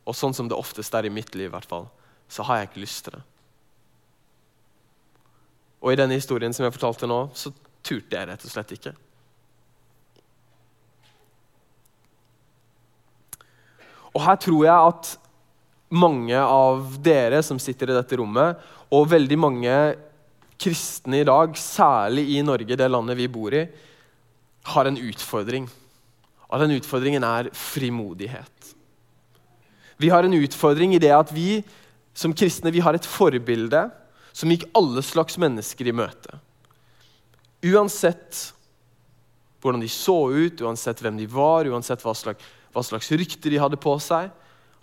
og 0.08 0.16
sånn 0.16 0.36
som 0.36 0.48
det 0.48 0.56
oftest 0.56 0.94
er 0.96 1.08
i 1.08 1.12
mitt 1.12 1.34
liv, 1.34 1.50
i 1.50 1.52
hvert 1.52 1.68
fall, 1.68 1.88
så 2.30 2.46
har 2.46 2.60
jeg 2.60 2.70
ikke 2.70 2.84
lyst 2.84 3.04
til 3.06 3.18
det. 3.18 3.22
Og 5.80 5.92
i 5.92 5.98
denne 6.00 6.16
historien 6.16 6.52
som 6.52 6.66
jeg 6.66 6.76
fortalte 6.76 7.08
nå, 7.08 7.22
så 7.36 7.52
turte 7.84 8.16
jeg 8.16 8.28
rett 8.28 8.44
og 8.44 8.52
slett 8.52 8.74
ikke. 8.76 8.92
Og 14.10 14.22
her 14.24 14.38
tror 14.42 14.64
jeg 14.66 14.92
at 14.92 15.12
mange 15.90 16.38
av 16.38 16.96
dere 17.02 17.40
som 17.46 17.58
sitter 17.62 17.90
i 17.90 17.96
dette 17.96 18.18
rommet, 18.18 18.58
og 18.90 19.10
veldig 19.10 19.38
mange 19.38 19.74
kristne 20.60 21.22
i 21.22 21.26
dag, 21.26 21.56
særlig 21.56 22.26
i 22.36 22.42
Norge, 22.44 22.76
det 22.76 22.90
landet 22.90 23.18
vi 23.18 23.28
bor 23.32 23.54
i, 23.56 23.64
har 24.74 24.88
en 24.88 24.98
utfordring. 25.00 25.68
Og 26.50 26.60
den 26.60 26.76
utfordringen 26.76 27.24
er 27.24 27.48
frimodighet. 27.56 28.74
Vi 30.00 30.10
har 30.12 30.24
en 30.24 30.36
utfordring 30.36 30.94
i 30.96 31.00
det 31.02 31.12
at 31.14 31.32
vi 31.32 31.62
som 32.16 32.34
kristne 32.36 32.72
vi 32.74 32.82
har 32.84 32.96
et 32.96 33.06
forbilde 33.06 33.86
som 34.32 34.50
gikk 34.50 34.66
alle 34.76 35.02
slags 35.04 35.38
mennesker 35.40 35.88
i 35.88 35.94
møte. 35.96 36.38
Uansett 37.66 38.50
hvordan 39.60 39.82
de 39.82 39.88
så 39.92 40.16
ut, 40.32 40.62
uansett 40.64 41.02
hvem 41.04 41.18
de 41.20 41.26
var, 41.28 41.68
uansett 41.68 42.00
hva 42.04 42.14
slags, 42.16 42.44
hva 42.72 42.84
slags 42.86 43.10
rykte 43.12 43.52
de 43.52 43.60
hadde 43.60 43.76
på 43.80 43.92
seg. 44.00 44.30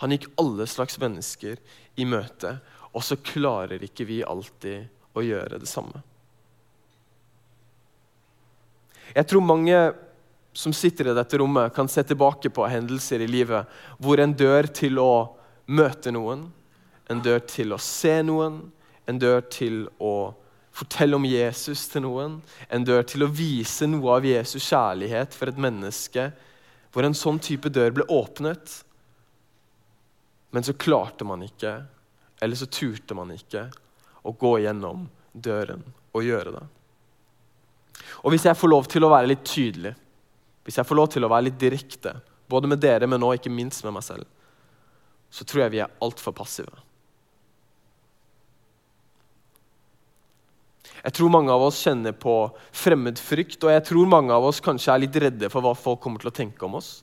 Han 0.03 0.13
gikk 0.13 0.27
alle 0.37 0.67
slags 0.69 0.99
mennesker 1.01 1.57
i 1.97 2.05
møte, 2.05 2.59
og 2.93 3.01
så 3.05 3.17
klarer 3.17 3.81
ikke 3.83 4.05
vi 4.05 4.21
alltid 4.21 4.85
å 5.17 5.25
gjøre 5.25 5.59
det 5.61 5.69
samme. 5.69 6.03
Jeg 9.15 9.27
tror 9.29 9.43
mange 9.45 9.77
som 10.57 10.73
sitter 10.73 11.11
i 11.11 11.13
dette 11.13 11.37
rommet, 11.37 11.73
kan 11.73 11.87
se 11.87 12.03
tilbake 12.03 12.49
på 12.49 12.65
hendelser 12.65 13.21
i 13.21 13.29
livet 13.29 13.69
hvor 14.01 14.19
en 14.21 14.33
dør 14.33 14.67
til 14.73 14.97
å 15.01 15.11
møte 15.69 16.11
noen, 16.13 16.47
en 17.07 17.21
dør 17.23 17.43
til 17.45 17.75
å 17.75 17.79
se 17.81 18.15
noen, 18.25 18.59
en 19.07 19.19
dør 19.21 19.43
til 19.53 19.85
å 20.01 20.33
fortelle 20.77 21.17
om 21.17 21.25
Jesus 21.25 21.87
til 21.91 22.03
noen, 22.05 22.39
en 22.69 22.85
dør 22.85 23.05
til 23.07 23.25
å 23.25 23.31
vise 23.31 23.87
noe 23.89 24.17
av 24.17 24.25
Jesus' 24.27 24.67
kjærlighet 24.67 25.37
for 25.37 25.49
et 25.49 25.61
menneske, 25.61 26.29
hvor 26.93 27.05
en 27.05 27.17
sånn 27.17 27.39
type 27.41 27.69
dør 27.73 27.93
ble 27.95 28.07
åpnet. 28.13 28.79
Men 30.53 30.65
så 30.65 30.73
klarte 30.77 31.25
man 31.27 31.45
ikke, 31.45 31.79
eller 32.41 32.59
så 32.59 32.69
turte 32.69 33.17
man 33.17 33.33
ikke, 33.33 33.67
å 34.27 34.33
gå 34.35 34.57
gjennom 34.63 35.05
døren 35.31 35.83
og 36.11 36.25
gjøre 36.25 36.55
det. 36.57 36.65
Og 38.23 38.33
hvis 38.33 38.47
jeg 38.47 38.57
får 38.57 38.71
lov 38.71 38.89
til 38.91 39.05
å 39.05 39.11
være 39.13 39.31
litt 39.31 39.45
tydelig, 39.47 39.93
hvis 40.67 40.79
jeg 40.79 40.87
får 40.87 40.99
lov 40.99 41.07
til 41.13 41.23
å 41.23 41.31
være 41.31 41.47
litt 41.47 41.59
direkte, 41.61 42.17
både 42.51 42.71
med 42.71 42.81
dere, 42.83 43.07
men 43.07 43.21
nå 43.23 43.31
ikke 43.37 43.53
minst 43.53 43.85
med 43.85 43.95
meg 43.95 44.03
selv, 44.03 44.27
så 45.31 45.47
tror 45.47 45.65
jeg 45.65 45.75
vi 45.75 45.81
er 45.83 45.95
altfor 46.03 46.35
passive. 46.35 46.83
Jeg 51.03 51.13
tror 51.15 51.31
mange 51.31 51.53
av 51.53 51.61
oss 51.67 51.79
kjenner 51.85 52.15
på 52.17 52.33
fremmedfrykt, 52.75 53.61
og 53.63 53.71
jeg 53.71 53.85
tror 53.91 54.09
mange 54.11 54.33
av 54.33 54.47
oss 54.49 54.59
kanskje 54.63 54.91
er 54.91 55.03
litt 55.03 55.19
redde 55.23 55.49
for 55.53 55.63
hva 55.63 55.75
folk 55.77 56.01
kommer 56.03 56.23
til 56.23 56.31
å 56.31 56.35
tenke 56.35 56.67
om 56.67 56.79
oss. 56.79 56.97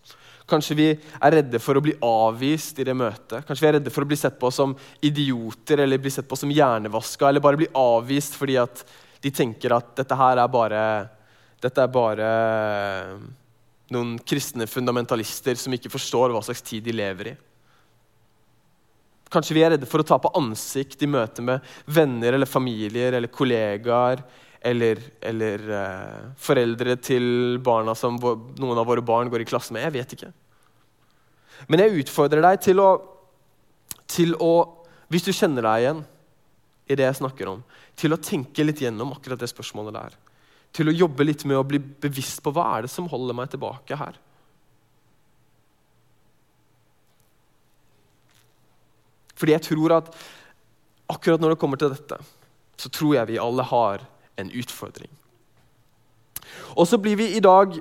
Kanskje 0.47 0.77
vi 0.77 0.87
er 0.93 1.33
redde 1.39 1.59
for 1.63 1.79
å 1.79 1.83
bli 1.85 1.95
avvist 2.05 2.79
i 2.81 2.85
det 2.85 2.95
møtet. 2.97 3.47
Kanskje 3.49 3.65
vi 3.65 3.69
er 3.71 3.77
redde 3.79 3.93
for 3.93 4.05
å 4.05 4.09
bli 4.11 4.19
sett 4.21 4.37
på 4.41 4.51
som 4.53 4.75
idioter 5.01 5.81
eller 5.85 6.03
bli 6.03 6.13
sett 6.13 6.29
på 6.29 6.37
som 6.37 6.53
hjernevaska, 6.53 7.29
eller 7.29 7.45
bare 7.45 7.61
bli 7.63 7.71
avvist 7.81 8.37
fordi 8.37 8.59
at 8.61 8.85
de 9.25 9.33
tenker 9.33 9.73
at 9.73 9.95
dette 9.97 10.19
her 10.21 10.43
er 10.43 10.53
bare, 10.53 10.83
dette 11.65 11.81
er 11.81 11.95
bare 11.95 12.29
noen 13.95 14.19
kristne 14.21 14.69
fundamentalister 14.69 15.57
som 15.61 15.73
ikke 15.77 15.93
forstår 15.93 16.35
hva 16.35 16.45
slags 16.45 16.65
tid 16.65 16.85
de 16.85 16.93
lever 16.93 17.33
i. 17.33 17.35
Kanskje 19.33 19.57
vi 19.57 19.65
er 19.65 19.75
redde 19.75 19.89
for 19.89 20.05
å 20.05 20.07
ta 20.07 20.21
på 20.21 20.33
ansikt 20.39 21.03
i 21.03 21.11
møte 21.11 21.43
med 21.43 21.65
venner 21.89 22.37
eller 22.37 22.49
familier 22.49 23.17
eller 23.17 23.33
kollegaer 23.33 24.21
eller, 24.65 25.01
eller 25.21 25.67
uh, 25.69 26.31
foreldre 26.41 26.97
til 27.05 27.59
barna 27.65 27.93
som 27.99 28.17
noen 28.17 28.81
av 28.81 28.89
våre 28.89 29.05
barn 29.05 29.29
går 29.33 29.45
i 29.45 29.49
klasse 29.49 29.75
med. 29.77 29.85
Jeg 29.85 29.95
vet 29.99 30.17
ikke. 30.17 30.31
Men 31.69 31.85
jeg 31.85 32.05
utfordrer 32.05 32.45
deg 32.45 32.63
til 32.65 32.81
å, 32.83 32.89
til 34.11 34.35
å 34.43 34.55
Hvis 35.13 35.27
du 35.27 35.35
kjenner 35.37 35.63
deg 35.63 35.83
igjen 35.83 36.01
i 36.91 36.97
det 36.97 37.05
jeg 37.05 37.19
snakker 37.21 37.49
om, 37.49 37.61
til 37.97 38.17
å 38.17 38.21
tenke 38.21 38.65
litt 38.65 38.81
gjennom 38.83 39.13
akkurat 39.15 39.41
det 39.41 39.51
spørsmålet 39.53 39.95
der. 39.95 40.17
Til 40.75 40.91
å 40.91 40.95
jobbe 40.97 41.27
litt 41.29 41.45
med 41.47 41.61
å 41.61 41.67
bli 41.67 41.79
bevisst 41.79 42.43
på 42.43 42.53
hva 42.57 42.65
er 42.75 42.87
det 42.87 42.91
som 42.93 43.07
holder 43.13 43.37
meg 43.37 43.53
tilbake 43.53 43.99
her. 44.01 44.17
Fordi 49.39 49.55
jeg 49.55 49.67
tror 49.69 49.97
at 50.01 50.11
akkurat 51.13 51.43
når 51.43 51.55
det 51.55 51.61
kommer 51.63 51.81
til 51.81 51.93
dette, 51.93 52.19
så 52.81 52.91
tror 52.91 53.15
jeg 53.19 53.31
vi 53.33 53.41
alle 53.41 53.67
har 53.71 54.05
en 54.39 54.51
utfordring. 54.51 55.11
Og 56.77 56.87
så 56.87 56.99
blir 56.99 57.17
vi 57.17 57.29
i 57.37 57.41
dag, 57.41 57.77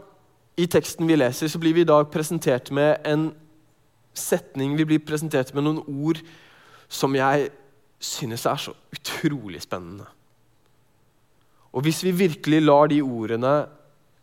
i 0.57 0.65
teksten 0.65 1.07
vi 1.07 1.17
leser, 1.17 1.47
så 1.47 1.59
blir 1.59 1.73
vi 1.73 1.81
i 1.81 1.89
dag 1.89 2.07
presentert 2.11 2.71
med 2.71 2.95
en 3.05 3.31
setning, 4.13 4.77
vi 4.77 4.85
blir 4.85 5.05
presentert 5.05 5.53
med 5.53 5.65
noen 5.65 5.81
ord 5.87 6.19
som 6.87 7.15
jeg 7.17 7.49
synes 8.03 8.45
er 8.45 8.59
så 8.61 8.73
utrolig 8.93 9.61
spennende. 9.63 10.05
Og 11.73 11.81
hvis 11.81 12.03
vi 12.05 12.11
virkelig 12.11 12.61
lar 12.61 12.91
de 12.91 13.01
ordene 13.01 13.53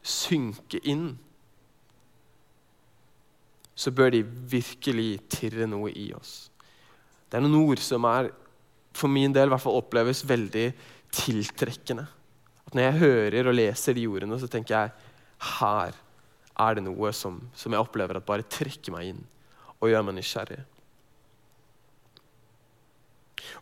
synke 0.03 0.79
inn, 0.87 1.19
så 3.75 3.91
bør 3.91 4.13
de 4.15 4.23
virkelig 4.53 5.21
tirre 5.33 5.67
noe 5.67 5.91
i 5.97 6.11
oss. 6.15 6.51
Det 7.31 7.39
er 7.39 7.43
noen 7.43 7.63
ord 7.65 7.81
som 7.83 8.05
er, 8.05 8.29
for 8.93 9.11
min 9.11 9.35
del 9.35 9.49
i 9.49 9.55
hvert 9.55 9.63
fall 9.65 9.79
oppleves 9.81 10.23
veldig 10.29 10.67
tiltrekkende. 11.15 12.05
At 12.67 12.75
Når 12.75 12.83
jeg 12.83 13.01
hører 13.01 13.49
og 13.49 13.57
leser 13.57 13.97
de 13.97 14.07
ordene, 14.07 14.39
så 14.41 14.49
tenker 14.51 14.77
jeg 14.77 14.93
her 15.59 15.97
er 16.61 16.77
det 16.77 16.85
noe 16.85 17.13
som, 17.17 17.39
som 17.57 17.73
jeg 17.73 17.81
opplever 17.81 18.19
at 18.19 18.27
bare 18.27 18.45
trekker 18.45 18.93
meg 18.93 19.13
inn 19.15 19.23
og 19.81 19.89
gjør 19.89 20.05
meg 20.05 20.19
nysgjerrig. 20.19 20.61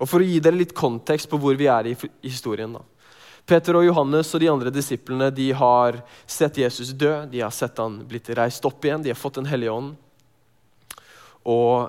Og 0.03 0.09
For 0.11 0.23
å 0.23 0.27
gi 0.27 0.41
dere 0.43 0.59
litt 0.59 0.75
kontekst 0.77 1.31
på 1.31 1.39
hvor 1.41 1.57
vi 1.59 1.69
er 1.71 1.91
i, 1.91 1.95
historien 2.27 2.75
da. 2.75 2.83
Peter 3.49 3.79
og 3.79 3.87
Johannes 3.87 4.29
og 4.37 4.43
de 4.43 4.51
andre 4.51 4.73
disiplene 4.75 5.31
de 5.33 5.47
har 5.57 6.03
sett 6.29 6.59
Jesus 6.61 6.91
dø, 6.93 7.15
de 7.31 7.41
har 7.41 7.55
sett 7.55 7.79
han 7.81 8.03
blitt 8.09 8.29
reist 8.37 8.67
opp 8.69 8.85
igjen, 8.85 9.01
de 9.03 9.15
har 9.15 9.17
fått 9.17 9.39
Den 9.41 9.49
hellige 9.49 9.73
ånd. 9.73 9.95
Og 11.49 11.89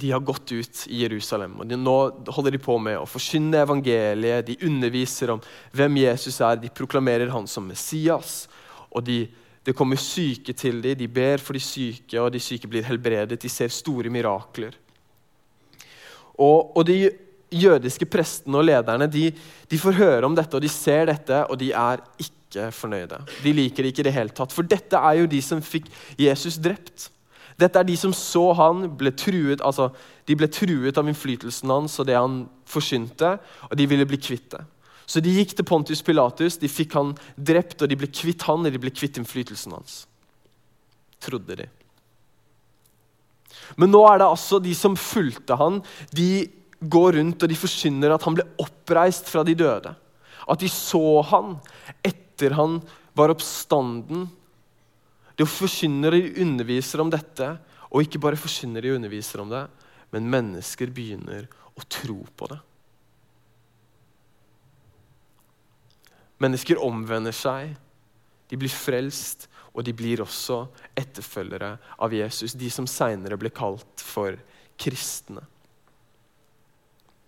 de 0.00 0.10
har 0.10 0.20
gått 0.20 0.52
ut 0.52 0.86
i 0.90 1.02
Jerusalem. 1.04 1.54
og 1.60 1.68
de, 1.70 1.76
Nå 1.78 1.96
holder 2.34 2.56
de 2.56 2.58
på 2.62 2.74
med 2.82 2.98
å 2.98 3.06
forkynne 3.06 3.62
evangeliet. 3.62 4.48
De 4.48 4.56
underviser 4.66 5.30
om 5.30 5.42
hvem 5.70 6.00
Jesus 6.02 6.40
er. 6.42 6.58
De 6.58 6.70
proklamerer 6.74 7.30
han 7.30 7.46
som 7.46 7.66
Messias. 7.66 8.48
og 8.90 9.04
de, 9.06 9.28
Det 9.62 9.76
kommer 9.76 9.96
syke 9.96 10.52
til 10.52 10.82
dem. 10.82 10.98
De 10.98 11.06
ber 11.06 11.38
for 11.38 11.54
de 11.54 11.62
syke, 11.62 12.18
og 12.20 12.32
de 12.34 12.42
syke 12.42 12.68
blir 12.68 12.82
helbredet. 12.82 13.40
De 13.40 13.48
ser 13.48 13.70
store 13.70 14.10
mirakler. 14.10 14.74
Og, 16.34 16.74
og 16.74 16.82
de 16.86 16.98
jødiske 17.54 18.10
prestene 18.10 18.58
og 18.58 18.66
lederne 18.66 19.06
de, 19.06 19.28
de, 19.70 19.78
får 19.78 20.00
høre 20.00 20.26
om 20.26 20.34
dette, 20.34 20.56
og 20.56 20.62
de 20.64 20.68
ser 20.68 21.06
dette, 21.06 21.44
og 21.46 21.58
de 21.60 21.70
er 21.70 22.02
ikke 22.18 22.72
fornøyde. 22.74 23.22
De 23.46 23.54
liker 23.54 23.86
det 23.86 23.94
ikke 23.94 24.02
i 24.02 24.10
det 24.10 24.18
hele 24.18 24.34
tatt. 24.34 24.50
For 24.50 24.66
dette 24.66 24.98
er 24.98 25.20
jo 25.20 25.30
de 25.30 25.42
som 25.42 25.62
fikk 25.62 25.86
Jesus 26.18 26.58
drept. 26.58 27.13
Dette 27.60 27.78
er 27.78 27.86
de 27.86 27.96
som 27.98 28.12
så 28.16 28.48
han 28.58 28.88
ble 28.98 29.12
truet, 29.14 29.62
altså, 29.62 29.90
de 30.26 30.36
ble 30.38 30.48
truet 30.50 30.98
av 30.98 31.08
innflytelsen 31.10 31.70
hans 31.70 31.98
og 32.02 32.08
det 32.08 32.16
han 32.18 32.44
forsynte, 32.66 33.36
og 33.70 33.76
de 33.78 33.86
ville 33.90 34.06
bli 34.08 34.18
kvitt 34.18 34.48
det. 34.56 34.64
Så 35.06 35.20
de 35.20 35.34
gikk 35.36 35.52
til 35.54 35.66
Pontius 35.68 36.02
Pilatus, 36.02 36.56
de 36.58 36.70
fikk 36.70 36.96
han 36.96 37.12
drept, 37.36 37.82
og 37.82 37.90
de 37.90 37.98
ble 38.00 38.08
kvitt 38.08 38.46
han, 38.48 38.64
og 38.64 38.72
de 38.72 38.80
ble 38.80 38.92
kvitt 38.94 39.20
innflytelsen 39.20 39.76
hans. 39.76 40.04
Trodde 41.22 41.58
de. 41.60 41.68
Men 43.80 43.92
nå 43.92 44.00
er 44.08 44.20
det 44.20 44.28
altså 44.28 44.58
de 44.62 44.72
som 44.76 44.96
fulgte 44.98 45.56
han, 45.60 45.80
de 46.16 46.46
går 46.80 47.18
rundt 47.18 47.44
og 47.44 47.50
de 47.50 47.56
forsyner 47.56 48.12
at 48.12 48.24
han 48.26 48.36
ble 48.36 48.46
oppreist 48.60 49.30
fra 49.30 49.44
de 49.46 49.54
døde. 49.56 49.94
At 50.50 50.60
de 50.60 50.68
så 50.72 51.22
han 51.30 51.54
etter 52.04 52.56
han 52.58 52.80
var 53.16 53.32
oppstanden 53.32 54.26
de 55.34 55.46
forkynner 55.48 56.14
og 56.14 56.42
underviser 56.44 57.02
om 57.02 57.10
dette, 57.10 57.48
og 57.90 58.04
ikke 58.04 58.20
bare 58.22 58.38
forkynner 58.38 58.86
og 58.86 58.98
underviser 58.98 59.42
om 59.42 59.50
det, 59.50 59.64
men 60.14 60.30
mennesker 60.30 60.92
begynner 60.94 61.48
å 61.74 61.86
tro 61.90 62.20
på 62.38 62.50
det. 62.52 62.60
Mennesker 66.42 66.80
omvender 66.82 67.34
seg, 67.34 67.74
de 68.50 68.58
blir 68.60 68.70
frelst, 68.70 69.48
og 69.74 69.82
de 69.86 69.94
blir 69.96 70.22
også 70.22 70.60
etterfølgere 70.94 71.72
av 72.04 72.14
Jesus. 72.14 72.54
De 72.54 72.68
som 72.70 72.86
seinere 72.86 73.38
ble 73.40 73.50
kalt 73.54 74.02
for 74.02 74.36
kristne. 74.78 75.42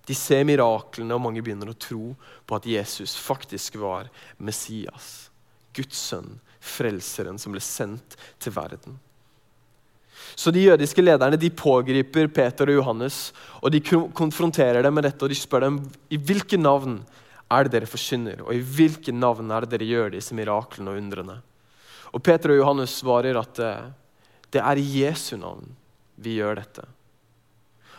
De 0.06 0.14
ser 0.14 0.44
miraklene, 0.46 1.16
og 1.16 1.24
mange 1.24 1.42
begynner 1.42 1.72
å 1.72 1.78
tro 1.78 2.12
på 2.46 2.58
at 2.58 2.68
Jesus 2.70 3.16
faktisk 3.18 3.80
var 3.82 4.10
Messias. 4.38 5.32
Guds 5.74 5.98
sønn, 5.98 6.36
frelseren 6.66 7.38
som 7.40 7.54
ble 7.54 7.62
sendt 7.64 8.16
til 8.42 8.54
verden. 8.54 8.98
Så 10.36 10.50
de 10.52 10.66
jødiske 10.66 11.02
lederne 11.04 11.38
de 11.40 11.50
pågriper 11.54 12.28
Peter 12.28 12.68
og 12.68 12.80
Johannes 12.80 13.20
og 13.62 13.70
de 13.72 13.80
konfronterer 13.80 14.82
dem 14.84 14.96
med 14.98 15.06
dette 15.06 15.24
og 15.24 15.32
de 15.32 15.38
spør 15.38 15.68
dem 15.68 15.78
i 16.12 16.18
hvilke 16.18 16.58
navn 16.60 16.98
er 17.46 17.66
det 17.66 17.76
dere 17.76 17.86
forkynner, 17.86 18.40
og 18.42 18.50
i 18.54 18.58
hvilke 18.58 19.12
navn 19.14 19.52
er 19.54 19.62
det 19.64 19.76
dere 19.76 19.86
gjør 19.86 20.14
disse 20.16 20.34
miraklene 20.34 20.90
og 20.90 20.98
undrene. 20.98 21.36
Og 22.10 22.22
Peter 22.24 22.52
og 22.52 22.58
Johannes 22.58 22.96
svarer 22.98 23.38
at 23.38 23.60
eh, 23.62 23.86
det 24.50 24.62
er 24.62 24.80
i 24.80 24.86
Jesu 25.02 25.36
navn 25.38 25.68
vi 26.22 26.38
gjør 26.40 26.58
dette. 26.58 26.86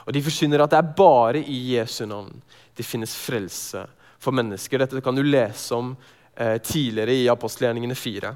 Og 0.08 0.14
De 0.16 0.24
forkynner 0.24 0.64
at 0.64 0.74
det 0.74 0.80
er 0.80 0.96
bare 0.98 1.42
i 1.44 1.58
Jesu 1.76 2.06
navn 2.08 2.42
det 2.78 2.86
finnes 2.86 3.16
frelse 3.18 3.86
for 4.20 4.36
mennesker. 4.36 4.84
Dette 4.84 5.02
kan 5.04 5.16
du 5.16 5.24
lese 5.26 5.76
om 5.76 5.96
eh, 6.36 6.58
tidligere 6.64 7.16
i 7.16 7.30
apostelgjerningene 7.32 7.96
4. 7.98 8.34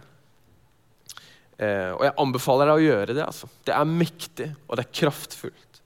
Eh, 1.61 1.91
og 1.93 2.01
jeg 2.07 2.17
anbefaler 2.23 2.71
deg 2.71 2.79
å 2.79 2.85
gjøre 2.87 3.13
det. 3.13 3.25
altså. 3.25 3.49
Det 3.67 3.73
er 3.75 3.89
mektig, 3.89 4.47
og 4.65 4.77
det 4.77 4.85
er 4.87 4.95
kraftfullt. 5.01 5.81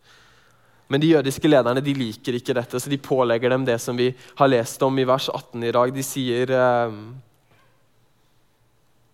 Men 0.88 1.02
de 1.02 1.10
jødiske 1.10 1.50
lederne 1.50 1.82
de 1.84 1.96
liker 1.98 2.38
ikke 2.38 2.56
dette, 2.56 2.80
så 2.80 2.92
de 2.92 3.02
pålegger 3.02 3.52
dem 3.52 3.66
det 3.68 3.80
som 3.82 3.98
vi 3.98 4.12
har 4.38 4.52
lest 4.52 4.84
om 4.86 5.00
i 5.02 5.08
vers 5.08 5.28
18 5.34 5.66
i 5.66 5.74
dag. 5.76 5.94
De 5.96 6.06
sier 6.06 6.54
eh, 6.54 7.00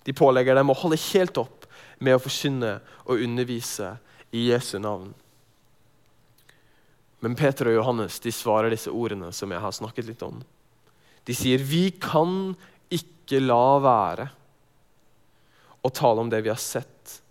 De 0.06 0.14
pålegger 0.18 0.58
dem 0.58 0.70
å 0.74 0.78
holde 0.78 1.00
helt 1.12 1.38
opp 1.38 1.66
med 2.02 2.18
å 2.18 2.22
forkynne 2.22 2.80
og 3.06 3.22
undervise 3.22 3.96
i 4.34 4.48
Jesu 4.50 4.80
navn. 4.82 5.12
Men 7.22 7.38
Peter 7.38 7.70
og 7.70 7.78
Johannes 7.78 8.18
de 8.24 8.34
svarer 8.34 8.74
disse 8.74 8.90
ordene 8.90 9.30
som 9.34 9.52
jeg 9.54 9.62
har 9.62 9.74
snakket 9.78 10.10
litt 10.10 10.24
om. 10.26 10.42
De 11.24 11.34
sier, 11.38 11.62
'Vi 11.62 11.92
kan 12.02 12.56
ikke 12.90 13.40
la 13.46 13.78
være 13.80 14.30
å 15.82 15.90
tale 15.90 16.22
om 16.22 16.30
det 16.30 16.42
vi 16.46 16.52
har 16.54 16.62
sett 16.62 17.22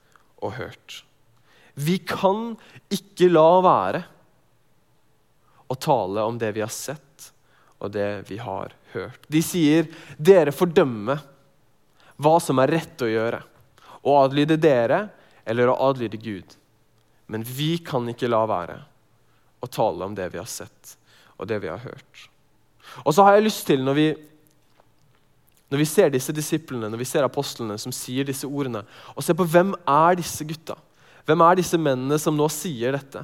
og 0.42 0.57
hørt.' 0.59 1.02
Vi 1.80 2.00
kan 2.02 2.57
ikke 2.92 3.30
la 3.30 3.61
være 3.64 4.00
å 5.71 5.76
tale 5.78 6.25
om 6.26 6.38
det 6.38 6.50
vi 6.57 6.64
har 6.64 6.73
sett 6.75 7.30
og 7.80 7.92
det 7.95 8.26
vi 8.28 8.37
har 8.42 8.75
hørt. 8.92 9.23
De 9.28 9.40
sier, 9.42 9.87
'Dere 10.19 10.52
får 10.52 10.75
dømme 10.76 11.16
hva 12.21 12.37
som 12.42 12.59
er 12.59 12.75
rett 12.78 13.07
å 13.07 13.09
gjøre.' 13.09 13.42
Å 14.00 14.12
adlyde 14.25 14.57
dere 14.57 15.11
eller 15.45 15.69
å 15.69 15.76
adlyde 15.90 16.16
Gud. 16.16 16.57
Men 17.28 17.42
vi 17.45 17.78
kan 17.85 18.09
ikke 18.09 18.30
la 18.30 18.47
være 18.49 18.78
å 19.61 19.69
tale 19.69 20.07
om 20.09 20.14
det 20.16 20.30
vi 20.33 20.40
har 20.40 20.49
sett 20.49 20.97
og 21.37 21.49
det 21.49 21.59
vi 21.61 21.69
har 21.69 21.83
hørt. 21.85 22.28
Og 23.04 23.14
så 23.14 23.25
har 23.25 23.37
jeg 23.37 23.47
lyst 23.47 23.66
til, 23.69 23.85
når 23.85 23.97
vi, 23.97 24.07
når 25.71 25.79
vi 25.79 25.87
ser 25.87 26.11
disse 26.11 26.35
disiplene, 26.35 26.89
når 26.91 26.99
vi 26.99 27.07
ser 27.07 27.27
apostlene 27.27 27.77
som 27.79 27.95
sier 27.95 28.27
disse 28.27 28.49
ordene, 28.49 28.83
og 29.15 29.23
ser 29.23 29.37
på 29.39 29.47
hvem 29.47 29.73
er 29.87 30.19
disse 30.19 30.45
gutta? 30.47 30.77
Hvem 31.29 31.45
er 31.47 31.61
disse 31.61 31.79
mennene 31.79 32.19
som 32.19 32.35
nå 32.35 32.49
sier 32.50 32.97
dette? 32.97 33.23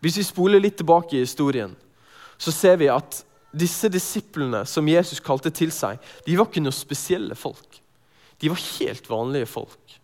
Hvis 0.00 0.16
vi 0.20 0.26
spoler 0.26 0.62
litt 0.62 0.78
tilbake 0.80 1.18
i 1.18 1.24
historien, 1.24 1.74
så 2.40 2.52
ser 2.52 2.78
vi 2.80 2.88
at 2.92 3.20
disse 3.54 3.88
disiplene 3.92 4.64
som 4.66 4.88
Jesus 4.88 5.20
kalte 5.22 5.52
til 5.54 5.70
seg, 5.72 6.00
de 6.26 6.36
var 6.38 6.48
ikke 6.48 6.64
noe 6.64 6.74
spesielle 6.74 7.36
folk. 7.38 7.78
De 8.40 8.50
var 8.50 8.60
helt 8.60 9.06
vanlige 9.08 9.48
folk. 9.48 9.98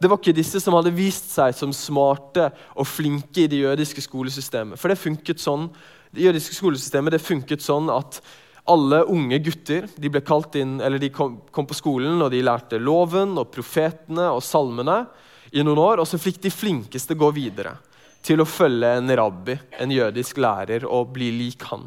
Det 0.00 0.10
var 0.10 0.18
ikke 0.18 0.36
disse 0.36 0.60
som 0.62 0.74
hadde 0.76 0.94
vist 0.94 1.30
seg 1.34 1.54
som 1.56 1.74
smarte 1.74 2.48
og 2.74 2.88
flinke 2.88 3.44
i 3.44 3.50
det 3.50 3.60
jødiske 3.60 4.02
skolesystemet. 4.04 4.80
For 4.80 4.90
det 4.90 5.00
funket 5.00 5.42
sånn, 5.42 5.68
det 6.14 6.26
jødiske 6.26 6.56
skolesystemet 6.56 7.14
det 7.14 7.22
funket 7.22 7.62
sånn 7.64 7.90
at 7.92 8.18
alle 8.64 9.02
unge 9.12 9.38
gutter 9.44 9.88
de 9.96 10.10
inn, 10.58 10.78
de 10.78 11.08
kom, 11.10 11.40
kom 11.50 11.66
på 11.66 11.74
skolen 11.74 12.22
og 12.22 12.30
de 12.32 12.42
lærte 12.42 12.78
loven 12.78 13.36
og 13.38 13.50
profetene 13.52 14.30
og 14.32 14.42
salmene 14.42 15.04
i 15.52 15.62
noen 15.62 15.78
år. 15.78 16.00
Og 16.00 16.08
så 16.08 16.18
fikk 16.18 16.40
de 16.42 16.50
flinkeste 16.50 17.14
gå 17.14 17.30
videre 17.36 17.76
til 18.24 18.40
å 18.40 18.48
følge 18.48 18.88
en 18.96 19.16
rabbi, 19.16 19.58
en 19.78 19.90
jødisk 19.92 20.40
lærer, 20.40 20.86
og 20.88 21.12
bli 21.12 21.28
lik 21.36 21.66
han. 21.68 21.84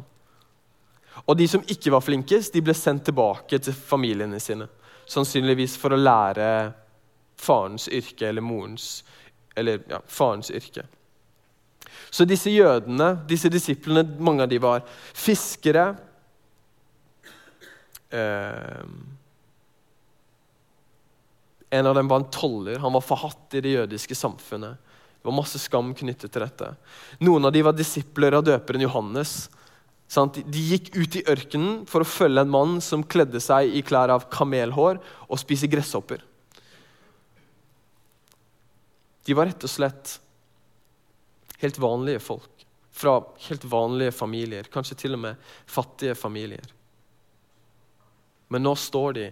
Og 1.26 1.34
de 1.36 1.48
som 1.50 1.64
ikke 1.66 1.90
var 1.90 2.04
flinkest, 2.04 2.54
de 2.54 2.62
ble 2.62 2.74
sendt 2.78 3.08
tilbake 3.08 3.58
til 3.58 3.74
familiene 3.74 4.38
sine. 4.40 4.68
Sannsynligvis 5.08 5.74
for 5.80 5.96
å 5.96 5.98
lære 5.98 6.46
farens 7.38 7.88
yrke 7.90 8.28
eller 8.28 8.44
morens 8.44 9.04
Eller 9.58 9.80
ja, 9.90 9.98
farens 10.06 10.52
yrke. 10.54 10.84
Så 12.14 12.22
disse 12.24 12.52
jødene, 12.52 13.24
disse 13.26 13.50
disiplene, 13.50 14.04
mange 14.22 14.44
av 14.44 14.52
de 14.52 14.60
var 14.62 14.84
fiskere. 14.86 15.96
Eh, 18.10 18.84
en 21.70 21.86
av 21.86 21.94
dem 21.94 22.08
var 22.08 22.20
en 22.20 22.30
toller. 22.30 22.78
Han 22.78 22.92
var 22.92 23.04
forhatt 23.04 23.54
i 23.54 23.60
det 23.60 23.74
jødiske 23.74 24.14
samfunnet. 24.14 24.78
Det 25.18 25.26
var 25.28 25.36
masse 25.36 25.58
skam 25.60 25.92
knyttet 25.94 26.32
til 26.32 26.44
dette. 26.44 26.72
Noen 27.20 27.48
av 27.48 27.52
dem 27.52 27.66
var 27.66 27.76
disipler 27.76 28.38
av 28.38 28.46
døperen 28.46 28.84
Johannes. 28.86 29.48
De 30.08 30.62
gikk 30.70 30.94
ut 30.96 31.18
i 31.18 31.24
ørkenen 31.28 31.82
for 31.90 32.00
å 32.00 32.08
følge 32.08 32.46
en 32.46 32.52
mann 32.52 32.78
som 32.84 33.04
kledde 33.04 33.42
seg 33.44 33.74
i 33.76 33.82
klær 33.84 34.14
av 34.14 34.28
kamelhår 34.32 35.02
og 35.28 35.40
spise 35.42 35.68
gresshopper. 35.68 36.22
De 39.28 39.36
var 39.36 39.50
rett 39.50 39.66
og 39.66 39.68
slett 39.68 40.14
helt 41.60 41.82
vanlige 41.82 42.22
folk. 42.24 42.64
Fra 42.98 43.18
helt 43.44 43.66
vanlige 43.68 44.14
familier, 44.16 44.70
kanskje 44.72 44.96
til 45.04 45.18
og 45.18 45.26
med 45.26 45.50
fattige 45.68 46.16
familier. 46.16 46.64
Men 48.48 48.64
nå 48.64 48.74
står 48.78 49.18
de 49.18 49.26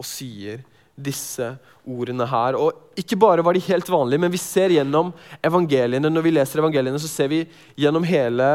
og 0.00 0.06
sier 0.06 0.62
disse 1.00 1.46
ordene 1.88 2.26
her. 2.28 2.58
Og 2.58 3.00
ikke 3.00 3.18
bare 3.20 3.44
var 3.44 3.56
de 3.56 3.64
helt 3.64 3.88
vanlige, 3.90 4.22
men 4.22 4.32
vi 4.32 4.40
ser 4.40 4.74
gjennom 4.74 5.12
evangeliene 5.44 6.12
når 6.12 6.26
vi 6.26 6.34
leser 6.34 6.62
evangeliene, 6.62 7.00
så 7.00 7.10
ser 7.10 7.30
vi 7.32 7.40
gjennom 7.80 8.06
hele, 8.06 8.50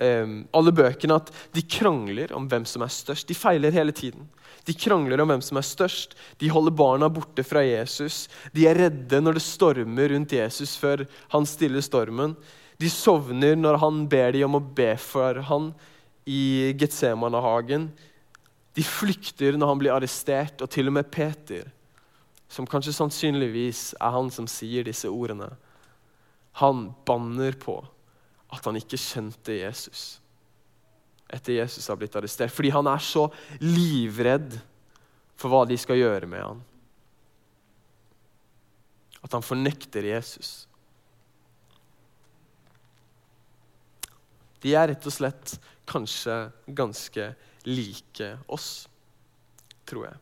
eh, 0.00 0.36
alle 0.52 0.74
bøkene 0.76 1.20
at 1.20 1.32
de 1.56 1.64
krangler 1.64 2.34
om 2.36 2.48
hvem 2.50 2.66
som 2.68 2.84
er 2.84 2.92
størst. 2.94 3.28
De 3.28 3.38
feiler 3.38 3.74
hele 3.74 3.92
tiden. 3.96 4.28
De 4.68 4.76
krangler 4.76 5.20
om 5.22 5.30
hvem 5.32 5.42
som 5.42 5.58
er 5.58 5.66
størst. 5.66 6.16
De 6.38 6.50
holder 6.52 6.74
barna 6.76 7.08
borte 7.08 7.44
fra 7.46 7.62
Jesus. 7.64 8.28
De 8.52 8.66
er 8.68 8.76
redde 8.76 9.22
når 9.22 9.38
det 9.38 9.46
stormer 9.46 10.12
rundt 10.12 10.36
Jesus 10.36 10.76
før 10.78 11.06
han 11.32 11.48
stiller 11.48 11.84
stormen. 11.84 12.36
De 12.80 12.88
sovner 12.92 13.56
når 13.56 13.80
han 13.80 14.04
ber 14.08 14.32
dem 14.36 14.48
om 14.48 14.60
å 14.60 14.66
be 14.76 14.92
for 15.00 15.40
han 15.48 15.72
i 16.28 16.72
Getsemane-hagen. 16.80 17.90
De 18.76 18.84
flykter 18.86 19.58
når 19.58 19.72
han 19.72 19.82
blir 19.82 19.94
arrestert, 19.94 20.62
og 20.62 20.70
til 20.70 20.90
og 20.90 20.96
med 20.98 21.10
Peter, 21.10 21.66
som 22.50 22.66
kanskje 22.66 22.94
sannsynligvis 22.96 23.92
er 23.98 24.14
han 24.14 24.30
som 24.34 24.48
sier 24.50 24.86
disse 24.86 25.10
ordene, 25.10 25.50
han 26.58 26.88
banner 27.06 27.54
på 27.58 27.76
at 28.50 28.64
han 28.66 28.78
ikke 28.78 28.98
kjente 28.98 29.60
Jesus 29.60 30.20
etter 31.30 31.52
Jesus 31.52 31.88
har 31.88 31.96
blitt 31.96 32.16
arrestert. 32.18 32.52
Fordi 32.52 32.72
han 32.74 32.88
er 32.90 33.02
så 33.02 33.28
livredd 33.62 34.56
for 35.38 35.52
hva 35.52 35.62
de 35.68 35.78
skal 35.78 36.00
gjøre 36.00 36.28
med 36.30 36.42
han. 36.42 36.62
At 39.22 39.36
han 39.36 39.44
fornekter 39.44 40.08
Jesus. 40.10 40.64
De 44.60 44.74
er 44.76 44.90
rett 44.90 45.06
og 45.06 45.14
slett 45.14 45.54
kanskje 45.88 46.42
ganske 46.76 47.30
like 47.68 48.32
oss, 48.48 48.88
tror 49.88 50.06
jeg. 50.08 50.18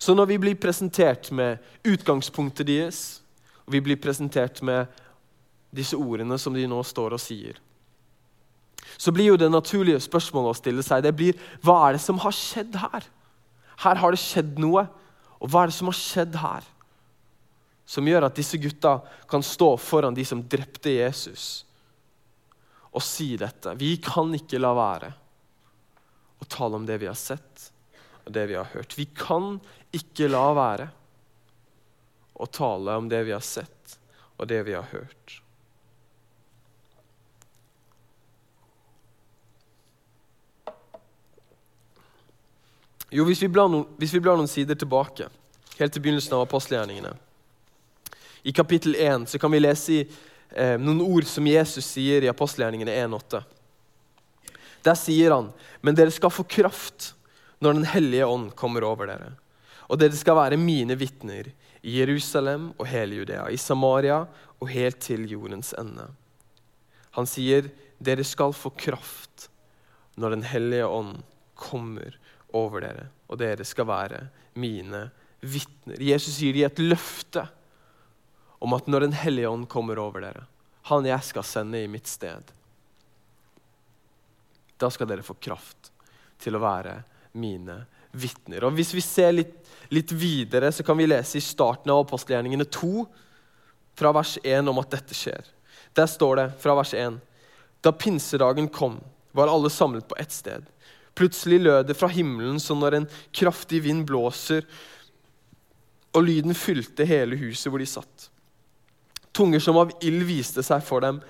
Så 0.00 0.14
når 0.14 0.28
vi 0.32 0.38
blir 0.42 0.58
presentert 0.60 1.30
med 1.32 1.60
utgangspunktet 1.86 2.66
deres, 2.68 3.22
og 3.66 3.72
vi 3.76 3.80
blir 3.84 4.00
presentert 4.00 4.62
med 4.62 4.90
disse 5.74 5.96
ordene 5.96 6.38
som 6.38 6.54
de 6.56 6.66
nå 6.68 6.82
står 6.84 7.16
og 7.16 7.22
sier, 7.22 7.60
så 9.00 9.12
blir 9.14 9.30
jo 9.30 9.38
det 9.40 9.50
naturlige 9.52 10.00
spørsmålet 10.02 10.50
å 10.50 10.58
stille 10.58 10.84
seg 10.84 11.04
det 11.04 11.14
blir, 11.16 11.38
hva 11.64 11.78
er 11.86 11.96
det 11.96 12.02
som 12.04 12.18
har 12.20 12.34
skjedd 12.34 12.76
her? 12.80 13.06
Her 13.80 14.00
har 14.02 14.12
det 14.12 14.20
skjedd 14.20 14.58
noe. 14.60 14.84
Og 15.40 15.48
hva 15.48 15.64
er 15.64 15.70
det 15.70 15.76
som 15.78 15.88
har 15.88 15.96
skjedd 15.96 16.36
her? 16.36 16.66
Som 17.88 18.08
gjør 18.08 18.26
at 18.28 18.36
disse 18.36 18.58
gutta 18.60 18.98
kan 19.30 19.44
stå 19.44 19.72
foran 19.80 20.16
de 20.16 20.24
som 20.26 20.42
drepte 20.44 20.92
Jesus 20.92 21.64
og 22.90 23.02
si 23.04 23.34
dette. 23.38 23.74
Vi 23.78 23.96
kan 24.02 24.32
ikke 24.34 24.60
la 24.60 24.72
være 24.76 25.10
å 26.40 26.48
tale 26.50 26.80
om 26.80 26.86
det 26.88 26.98
vi 27.02 27.10
har 27.10 27.18
sett 27.18 27.70
og 28.24 28.32
det 28.34 28.46
vi 28.50 28.56
har 28.58 28.72
hørt. 28.72 28.96
Vi 28.98 29.06
kan 29.16 29.58
ikke 29.96 30.30
la 30.30 30.46
være 30.56 30.88
å 32.40 32.46
tale 32.46 32.96
om 32.96 33.08
det 33.10 33.22
vi 33.28 33.36
har 33.36 33.44
sett 33.44 33.98
og 34.40 34.48
det 34.48 34.62
vi 34.66 34.74
har 34.74 34.86
hørt. 34.92 35.40
Jo, 43.10 43.24
hvis 43.26 43.42
vi, 43.42 43.48
blar 43.50 43.66
noen, 43.68 43.88
hvis 43.98 44.12
vi 44.14 44.22
blar 44.22 44.38
noen 44.38 44.48
sider 44.48 44.78
tilbake, 44.78 45.26
helt 45.80 45.92
til 45.92 46.02
begynnelsen 46.02 46.36
av 46.36 46.46
apostelgjerningene, 46.46 47.16
I 48.42 48.52
kapittel 48.56 48.94
1 48.96 49.26
så 49.28 49.38
kan 49.38 49.52
vi 49.52 49.58
lese 49.60 49.92
i, 49.92 50.04
eh, 50.56 50.76
noen 50.80 51.00
ord 51.04 51.26
som 51.28 51.46
Jesus 51.46 51.86
sier 51.86 52.24
i 52.24 52.30
apostelgjerningene 52.30 52.94
1,8. 53.04 53.42
Der 54.82 54.96
sier 54.96 55.34
han, 55.34 55.50
men 55.80 55.96
dere 55.96 56.12
skal 56.14 56.32
få 56.32 56.46
kraft 56.48 57.14
når 57.60 57.76
Den 57.76 57.84
hellige 57.92 58.24
ånd 58.24 58.54
kommer 58.56 58.84
over 58.88 59.10
dere. 59.10 59.34
Og 59.92 59.98
dere 60.00 60.16
skal 60.16 60.38
være 60.38 60.56
mine 60.56 60.96
vitner 60.96 61.50
i 61.82 61.98
Jerusalem 61.98 62.70
og 62.78 62.86
hele 62.88 63.18
Judea, 63.20 63.50
i 63.52 63.58
Samaria 63.60 64.22
og 64.60 64.70
helt 64.72 65.00
til 65.04 65.26
jordens 65.28 65.74
ende. 65.76 66.06
Han 67.16 67.28
sier, 67.28 67.68
dere 68.00 68.24
skal 68.24 68.54
få 68.56 68.72
kraft 68.72 69.48
når 70.20 70.36
Den 70.36 70.44
hellige 70.48 70.86
ånd 70.86 71.20
kommer 71.54 72.16
over 72.56 72.80
dere, 72.80 73.06
og 73.28 73.38
dere 73.40 73.64
skal 73.64 73.86
være 73.88 74.24
mine 74.56 75.10
vitner. 75.40 76.00
Jesus 76.00 76.40
gir 76.40 76.56
dem 76.56 76.66
et 76.66 76.82
løfte 76.82 77.44
om 78.60 78.76
at 78.76 78.88
når 78.90 79.06
Den 79.06 79.16
hellige 79.16 79.48
ånd 79.48 79.68
kommer 79.68 79.98
over 79.98 80.22
dere, 80.24 80.44
han 80.90 81.06
jeg 81.08 81.24
skal 81.24 81.46
sende 81.46 81.80
i 81.80 81.88
mitt 81.88 82.08
sted, 82.08 82.52
da 84.80 84.88
skal 84.92 85.08
dere 85.08 85.24
få 85.24 85.36
kraft 85.40 85.90
til 86.40 86.56
å 86.56 86.62
være 86.62 87.02
mine 87.36 87.82
vitner. 88.12 88.64
Og 88.64 88.76
Hvis 88.76 88.92
vi 88.96 89.04
ser 89.04 89.32
litt, 89.32 89.56
litt 89.92 90.12
videre, 90.12 90.72
så 90.72 90.84
kan 90.86 90.98
vi 90.98 91.08
lese 91.08 91.38
i 91.38 91.44
starten 91.44 91.92
av 91.92 92.04
apostelgjerningene 92.04 92.66
2, 92.68 93.04
fra 94.00 94.12
vers 94.16 94.36
1, 94.42 94.68
om 94.70 94.80
at 94.80 94.92
dette 94.94 95.16
skjer. 95.16 95.44
Der 95.96 96.08
står 96.08 96.38
det 96.38 96.46
fra 96.62 96.76
vers 96.78 96.94
1.: 96.96 97.18
Da 97.84 97.92
pinsedagen 97.92 98.68
kom, 98.68 99.00
var 99.32 99.50
alle 99.50 99.70
samlet 99.70 100.08
på 100.08 100.16
ett 100.18 100.32
sted. 100.32 100.64
Plutselig 101.14 101.60
lød 101.60 101.86
det 101.90 101.98
fra 101.98 102.08
himmelen 102.08 102.60
som 102.62 102.80
når 102.80 102.96
en 102.96 103.08
kraftig 103.32 103.82
vind 103.84 104.06
blåser, 104.08 104.64
og 106.14 106.24
lyden 106.26 106.54
fylte 106.54 107.04
hele 107.06 107.36
huset 107.38 107.70
hvor 107.70 107.82
de 107.82 107.86
satt. 107.86 108.30
Tunger 109.40 109.60
som 109.60 109.76
av 109.80 109.92
ild 110.04 110.26
viste 110.28 110.60
seg 110.60 110.82
for 110.84 111.00
dem, 111.00 111.22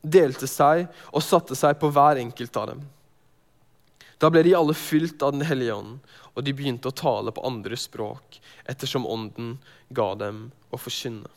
delte 0.00 0.46
seg 0.48 0.86
og 1.12 1.20
satte 1.20 1.52
seg 1.52 1.76
på 1.76 1.90
hver 1.92 2.16
enkelt 2.16 2.56
av 2.56 2.70
dem. 2.70 2.78
Da 4.16 4.30
ble 4.32 4.40
de 4.46 4.54
alle 4.56 4.72
fylt 4.72 5.20
av 5.20 5.34
Den 5.34 5.44
hellige 5.44 5.74
ånd, 5.74 5.98
og 6.32 6.46
de 6.46 6.54
begynte 6.56 6.88
å 6.88 6.96
tale 6.96 7.28
på 7.34 7.44
andre 7.44 7.76
språk, 7.76 8.38
ettersom 8.64 9.04
ånden 9.04 9.58
ga 9.92 10.06
dem 10.16 10.46
å 10.72 10.80
forkynne. 10.80 11.28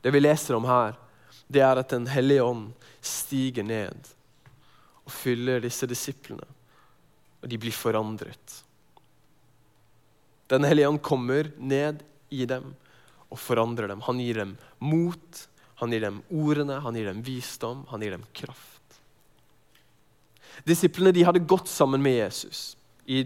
Det 0.00 0.12
vi 0.14 0.22
leser 0.22 0.56
om 0.56 0.64
her, 0.64 0.96
det 1.44 1.60
er 1.60 1.80
at 1.82 1.92
Den 1.92 2.06
hellige 2.08 2.46
ånd 2.46 2.70
stiger 3.04 3.68
ned 3.68 4.14
og 5.04 5.12
fyller 5.12 5.60
disse 5.60 5.84
disiplene, 5.84 6.48
og 7.44 7.52
de 7.52 7.60
blir 7.60 7.76
forandret. 7.76 8.56
Den 10.48 10.64
hellige 10.64 10.88
ånd 10.88 11.02
kommer 11.04 11.52
ned 11.60 12.00
i 12.32 12.48
dem 12.48 12.72
og 13.34 13.42
forandrer 13.42 13.90
dem. 13.90 14.02
Han 14.06 14.22
gir 14.22 14.38
dem 14.38 14.56
mot, 14.78 15.44
han 15.82 15.92
gir 15.92 16.06
dem 16.06 16.22
ordene, 16.30 16.78
han 16.84 16.96
gir 16.96 17.10
dem 17.10 17.22
visdom, 17.26 17.82
han 17.90 18.04
gir 18.04 18.14
dem 18.14 18.26
kraft. 18.36 19.00
Disiplene 20.64 21.12
de 21.12 21.24
hadde 21.26 21.42
gått 21.42 21.68
sammen 21.68 22.02
med 22.02 22.14
Jesus 22.14 22.76
i 23.10 23.24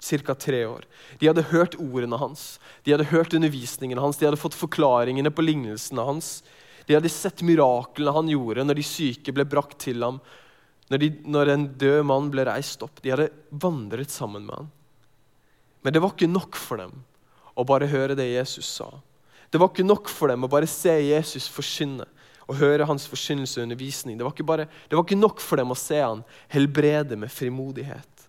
ca. 0.00 0.34
tre 0.34 0.64
år. 0.66 0.86
De 1.20 1.28
hadde 1.28 1.44
hørt 1.52 1.76
ordene 1.76 2.16
hans, 2.16 2.58
de 2.82 2.94
hadde 2.94 3.10
hørt 3.12 3.34
undervisningen 3.36 4.00
hans, 4.00 4.18
de 4.18 4.26
hadde 4.26 4.40
fått 4.40 4.56
forklaringene 4.56 5.30
på 5.30 5.44
lignelsene 5.44 6.06
hans. 6.06 6.40
De 6.86 6.96
hadde 6.96 7.12
sett 7.12 7.44
miraklene 7.46 8.14
han 8.16 8.30
gjorde 8.30 8.64
når 8.64 8.80
de 8.80 8.86
syke 8.86 9.34
ble 9.34 9.44
brakt 9.46 9.78
til 9.84 10.02
ham, 10.02 10.18
når, 10.90 10.98
de, 10.98 11.10
når 11.28 11.52
en 11.52 11.68
død 11.78 12.02
mann 12.08 12.32
ble 12.32 12.46
reist 12.48 12.82
opp. 12.82 13.02
De 13.04 13.12
hadde 13.12 13.30
vandret 13.50 14.10
sammen 14.10 14.48
med 14.48 14.62
ham. 14.62 14.72
Men 15.82 15.94
det 15.94 16.02
var 16.02 16.14
ikke 16.14 16.30
nok 16.30 16.58
for 16.58 16.82
dem 16.82 17.02
å 17.58 17.66
bare 17.68 17.90
høre 17.90 18.16
det 18.18 18.32
Jesus 18.32 18.68
sa. 18.80 18.88
Det 19.52 19.60
var 19.60 19.68
ikke 19.68 19.84
nok 19.84 20.08
for 20.08 20.32
dem 20.32 20.46
å 20.46 20.48
bare 20.48 20.68
se 20.70 20.94
Jesus 21.04 21.44
forkynne 21.52 22.06
og 22.48 22.56
høre 22.56 22.86
hans 22.88 23.04
forkynnelse 23.10 23.60
og 23.60 23.66
undervisning. 23.66 24.16
Det 24.16 24.24
var, 24.24 24.36
bare, 24.48 24.64
det 24.88 24.96
var, 24.96 25.04
ikke 25.04 25.18
nok 25.18 25.42
for 25.44 25.60
dem 25.60 25.74
å 25.74 25.76
se 25.76 25.98
han 26.00 26.22
helbrede 26.52 27.18
med 27.20 27.32
frimodighet. 27.32 28.24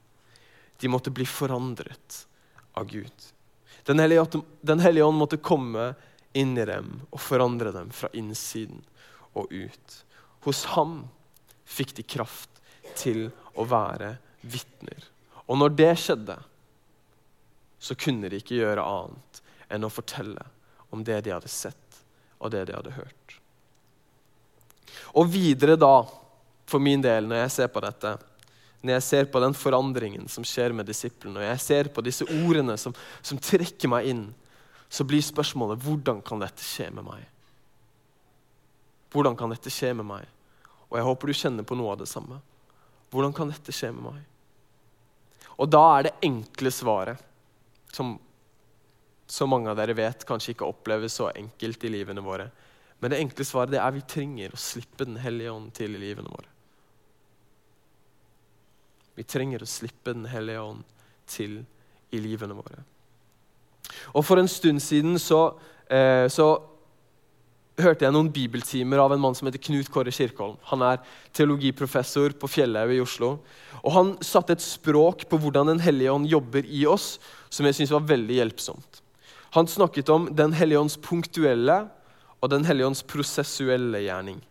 De 0.83 0.91
måtte 0.91 1.13
bli 1.15 1.23
forandret 1.27 2.17
av 2.75 2.89
Gud. 2.91 3.29
Den 3.88 4.03
hellige, 4.03 4.41
den 4.67 4.83
hellige 4.83 5.07
ånd 5.07 5.19
måtte 5.21 5.39
komme 5.39 5.93
inn 6.36 6.57
i 6.59 6.65
dem 6.67 6.89
og 7.09 7.21
forandre 7.23 7.71
dem 7.71 7.91
fra 7.95 8.09
innsiden 8.12 8.81
og 9.31 9.51
ut. 9.51 9.95
Hos 10.43 10.65
ham 10.73 11.05
fikk 11.63 11.95
de 12.01 12.03
kraft 12.03 12.59
til 12.99 13.29
å 13.55 13.63
være 13.69 14.17
vitner. 14.41 15.07
Og 15.47 15.59
når 15.62 15.77
det 15.79 15.93
skjedde, 16.03 16.36
så 17.79 17.95
kunne 17.99 18.27
de 18.31 18.43
ikke 18.43 18.59
gjøre 18.59 18.83
annet 18.83 19.41
enn 19.71 19.88
å 19.88 19.91
fortelle 19.91 20.51
om 20.93 21.01
det 21.06 21.23
de 21.25 21.34
hadde 21.34 21.49
sett 21.51 21.84
og 22.43 22.51
det 22.51 22.67
de 22.67 22.75
hadde 22.75 22.93
hørt. 22.97 23.39
Og 25.15 25.29
videre 25.32 25.77
da, 25.79 26.03
for 26.69 26.84
min 26.84 27.01
del, 27.03 27.27
når 27.29 27.45
jeg 27.45 27.56
ser 27.56 27.71
på 27.71 27.84
dette, 27.84 28.13
når 28.84 28.97
jeg 28.97 29.06
ser 29.08 29.29
på 29.32 29.39
den 29.39 29.56
forandringen 29.56 30.27
som 30.32 30.45
skjer 30.47 30.75
med 30.75 30.89
disiplene, 30.89 31.39
og 31.39 31.47
jeg 31.47 31.62
ser 31.63 31.89
på 31.95 32.03
disse 32.03 32.27
ordene 32.27 32.75
som, 32.79 32.95
som 33.23 33.39
trekker 33.39 33.91
meg 33.91 34.10
inn, 34.12 34.25
så 34.93 35.06
blir 35.08 35.23
spørsmålet 35.23 35.82
hvordan 35.82 36.19
kan 36.25 36.43
dette 36.43 36.65
skje 36.65 36.89
med 36.93 37.08
meg? 37.08 37.23
Hvordan 39.13 39.38
kan 39.39 39.53
dette 39.53 39.71
skje 39.71 39.93
med 39.95 40.06
meg? 40.10 40.27
Og 40.91 40.99
jeg 40.99 41.08
håper 41.08 41.29
du 41.29 41.38
kjenner 41.38 41.65
på 41.65 41.77
noe 41.77 41.93
av 41.95 42.01
det 42.03 42.10
samme. 42.12 42.41
Hvordan 43.13 43.34
kan 43.34 43.49
dette 43.49 43.73
skje 43.73 43.93
med 43.95 44.12
meg? 44.12 44.21
Og 45.56 45.69
da 45.69 45.82
er 45.95 46.08
det 46.08 46.17
enkle 46.25 46.73
svaret, 46.73 47.21
som 47.93 48.17
så 49.33 49.47
mange 49.49 49.71
av 49.71 49.79
dere 49.79 49.95
vet 49.97 50.25
kanskje 50.29 50.53
ikke 50.53 50.67
oppleves 50.69 51.15
så 51.17 51.31
enkelt 51.33 51.83
i 51.87 51.89
livene 51.89 52.21
våre, 52.21 52.51
men 53.01 53.11
det 53.11 53.17
enkle 53.19 53.45
svaret 53.47 53.73
det 53.73 53.79
er 53.81 53.95
vi 53.95 54.03
trenger 54.07 54.53
å 54.53 54.59
slippe 54.61 55.07
Den 55.09 55.17
hellige 55.19 55.51
ånd 55.51 55.71
til 55.75 55.95
i 55.97 55.99
livene 55.99 56.29
våre. 56.31 56.51
Vi 59.17 59.25
trenger 59.27 59.65
å 59.65 59.69
slippe 59.69 60.13
Den 60.13 60.29
hellige 60.29 60.61
ånd 60.61 60.85
til 61.27 61.57
i 62.13 62.21
livene 62.21 62.55
våre. 62.55 62.83
Og 64.13 64.23
For 64.23 64.39
en 64.39 64.47
stund 64.47 64.79
siden 64.81 65.17
så, 65.19 65.57
eh, 65.89 66.29
så 66.29 66.47
hørte 67.81 68.05
jeg 68.05 68.13
noen 68.13 68.31
bibeltimer 68.31 69.01
av 69.01 69.11
en 69.13 69.19
mann 69.19 69.35
som 69.35 69.49
heter 69.49 69.61
Knut 69.65 69.89
Kåre 69.91 70.13
Kirkholm. 70.13 70.57
Han 70.69 70.81
er 70.85 71.01
teologiprofessor 71.33 72.37
på 72.37 72.47
Fjellhaug 72.47 72.93
i 72.93 73.01
Oslo. 73.01 73.39
Og 73.83 73.91
Han 73.91 74.17
satte 74.21 74.53
et 74.53 74.61
språk 74.61 75.27
på 75.27 75.39
hvordan 75.41 75.73
Den 75.73 75.79
hellige 75.79 76.13
ånd 76.13 76.29
jobber 76.29 76.63
i 76.63 76.85
oss, 76.85 77.17
som 77.49 77.65
jeg 77.65 77.75
synes 77.75 77.91
var 77.91 78.05
veldig 78.07 78.35
hjelpsomt. 78.35 78.92
Han 79.53 79.67
snakket 79.69 80.09
om 80.09 80.29
Den 80.35 80.53
hellige 80.57 80.81
ånds 80.81 80.97
punktuelle 80.97 81.83
og 82.41 82.49
Den 82.49 82.65
hellige 82.65 82.89
ånds 82.89 83.03
prosessuelle 83.05 84.01
gjerning. 84.01 84.41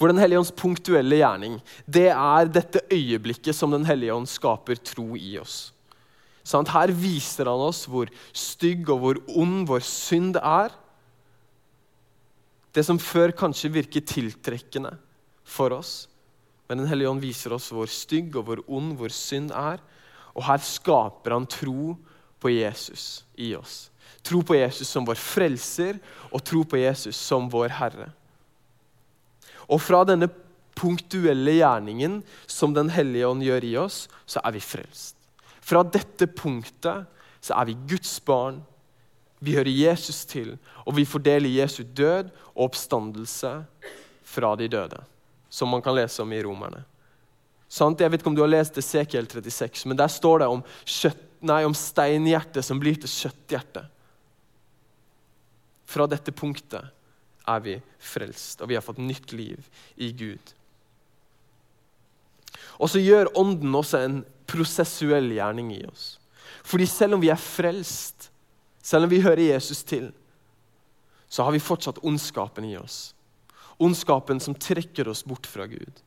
For 0.00 0.08
Den 0.08 0.20
hellige 0.20 0.40
ånds 0.40 0.54
punktuelle 0.56 1.18
gjerning 1.20 1.58
det 1.84 2.08
er 2.14 2.48
dette 2.48 2.80
øyeblikket 2.88 3.56
som 3.56 3.74
Den 3.74 3.84
hellige 3.88 4.14
ånd 4.14 4.28
skaper 4.30 4.80
tro 4.80 5.12
i 5.16 5.36
oss. 5.40 5.72
Sånn, 6.42 6.66
her 6.66 6.90
viser 6.90 7.46
han 7.46 7.60
oss 7.68 7.84
hvor 7.86 8.08
stygg 8.34 8.88
og 8.90 9.02
hvor 9.02 9.20
ond 9.38 9.68
vår 9.68 9.84
synd 9.86 10.40
er. 10.40 10.72
Det 12.72 12.82
som 12.88 12.98
før 12.98 13.34
kanskje 13.36 13.70
virker 13.76 14.02
tiltrekkende 14.08 14.96
for 15.44 15.76
oss. 15.76 16.08
Men 16.66 16.82
Den 16.82 16.88
hellige 16.90 17.12
ånd 17.12 17.22
viser 17.22 17.52
oss 17.54 17.68
hvor 17.70 17.86
stygg 17.86 18.34
og 18.40 18.48
hvor 18.48 18.64
ond 18.66 18.96
vår 18.98 19.12
synd 19.14 19.52
er. 19.52 19.78
Og 20.32 20.48
her 20.48 20.64
skaper 20.64 21.36
han 21.36 21.46
tro 21.46 21.94
på 22.42 22.50
Jesus 22.50 23.22
i 23.38 23.52
oss. 23.54 23.86
Tro 24.22 24.42
på 24.46 24.58
Jesus 24.58 24.90
som 24.90 25.06
vår 25.06 25.18
frelser 25.18 25.98
og 26.30 26.42
tro 26.46 26.62
på 26.66 26.78
Jesus 26.80 27.18
som 27.18 27.48
vår 27.50 27.74
Herre. 27.78 28.10
Og 29.70 29.80
fra 29.82 30.02
denne 30.06 30.28
punktuelle 30.78 31.58
gjerningen 31.58 32.20
som 32.50 32.74
Den 32.74 32.90
hellige 32.90 33.28
ånd 33.28 33.44
gjør 33.44 33.64
i 33.64 33.76
oss, 33.78 34.04
så 34.26 34.42
er 34.44 34.54
vi 34.56 34.62
frelst. 34.64 35.16
Fra 35.62 35.82
dette 35.86 36.26
punktet 36.26 37.08
så 37.42 37.56
er 37.58 37.70
vi 37.70 37.78
Guds 37.90 38.16
barn. 38.24 38.62
Vi 39.42 39.56
hører 39.56 39.70
Jesus 39.70 40.24
til, 40.26 40.54
og 40.86 40.96
vi 40.96 41.06
fordeler 41.06 41.50
Jesu 41.50 41.82
død 41.82 42.30
og 42.54 42.68
oppstandelse 42.68 43.52
fra 44.22 44.54
de 44.58 44.68
døde. 44.70 45.02
Som 45.50 45.74
man 45.74 45.82
kan 45.82 45.96
lese 45.98 46.22
om 46.22 46.32
i 46.32 46.42
Romerne. 46.42 46.84
Sant? 47.72 48.00
Jeg 48.00 48.12
vet 48.12 48.20
ikke 48.20 48.30
om 48.30 48.36
du 48.36 48.44
har 48.44 48.52
lest 48.52 48.78
Esekiel 48.78 49.26
36, 49.26 49.88
men 49.88 49.98
der 49.98 50.10
står 50.12 50.42
det 50.42 50.48
om, 50.52 50.62
kjøtt, 50.84 51.28
nei, 51.46 51.62
om 51.66 51.74
steinhjertet 51.76 52.64
som 52.66 52.80
blir 52.82 52.98
til 53.00 53.10
kjøtthjerte. 53.10 53.84
Fra 55.92 56.08
dette 56.08 56.32
punktet 56.32 56.90
er 57.48 57.62
vi 57.64 57.76
frelst, 58.00 58.62
og 58.62 58.70
vi 58.70 58.78
har 58.78 58.84
fått 58.84 59.02
nytt 59.02 59.34
liv 59.34 59.66
i 60.00 60.12
Gud. 60.16 60.52
Og 62.78 62.90
så 62.90 63.02
gjør 63.02 63.32
Ånden 63.38 63.74
også 63.74 64.00
en 64.02 64.20
prosessuell 64.50 65.30
gjerning 65.34 65.72
i 65.74 65.82
oss. 65.88 66.16
Fordi 66.62 66.86
selv 66.86 67.16
om 67.16 67.22
vi 67.22 67.30
er 67.32 67.40
frelst, 67.40 68.30
selv 68.82 69.06
om 69.06 69.12
vi 69.12 69.22
hører 69.22 69.52
Jesus 69.52 69.82
til, 69.86 70.10
så 71.32 71.46
har 71.46 71.54
vi 71.54 71.62
fortsatt 71.62 72.02
ondskapen 72.04 72.66
i 72.68 72.76
oss. 72.76 73.14
Ondskapen 73.82 74.40
som 74.42 74.54
trekker 74.54 75.08
oss 75.08 75.24
bort 75.24 75.46
fra 75.48 75.66
Gud. 75.66 76.02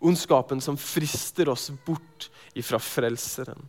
Ondskapen 0.00 0.62
som 0.64 0.78
frister 0.80 1.50
oss 1.52 1.68
bort 1.84 2.30
ifra 2.54 2.78
Frelseren. 2.80 3.60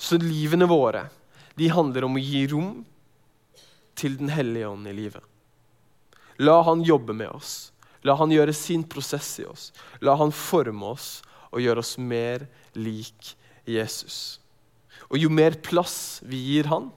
Så 0.00 0.16
livene 0.20 0.64
våre 0.70 1.08
de 1.60 1.68
handler 1.68 2.06
om 2.06 2.16
å 2.16 2.22
gi 2.22 2.46
rom 2.48 2.70
til 4.00 4.16
Den 4.16 4.30
hellige 4.32 4.70
ånd 4.70 4.88
i 4.88 4.94
livet. 4.96 5.24
La 6.40 6.62
han 6.64 6.80
jobbe 6.80 7.12
med 7.12 7.28
oss. 7.28 7.72
La 8.00 8.14
han 8.16 8.32
gjøre 8.32 8.54
sin 8.56 8.86
prosess 8.88 9.34
i 9.42 9.44
oss. 9.44 9.66
La 10.00 10.14
han 10.16 10.32
forme 10.32 10.94
oss 10.94 11.18
og 11.50 11.60
gjøre 11.60 11.84
oss 11.84 11.98
mer 12.00 12.46
lik 12.72 13.34
Jesus. 13.68 14.40
Og 15.10 15.18
jo 15.20 15.28
mer 15.28 15.58
plass 15.60 16.22
vi 16.24 16.40
gir 16.46 16.70
han, 16.70 16.88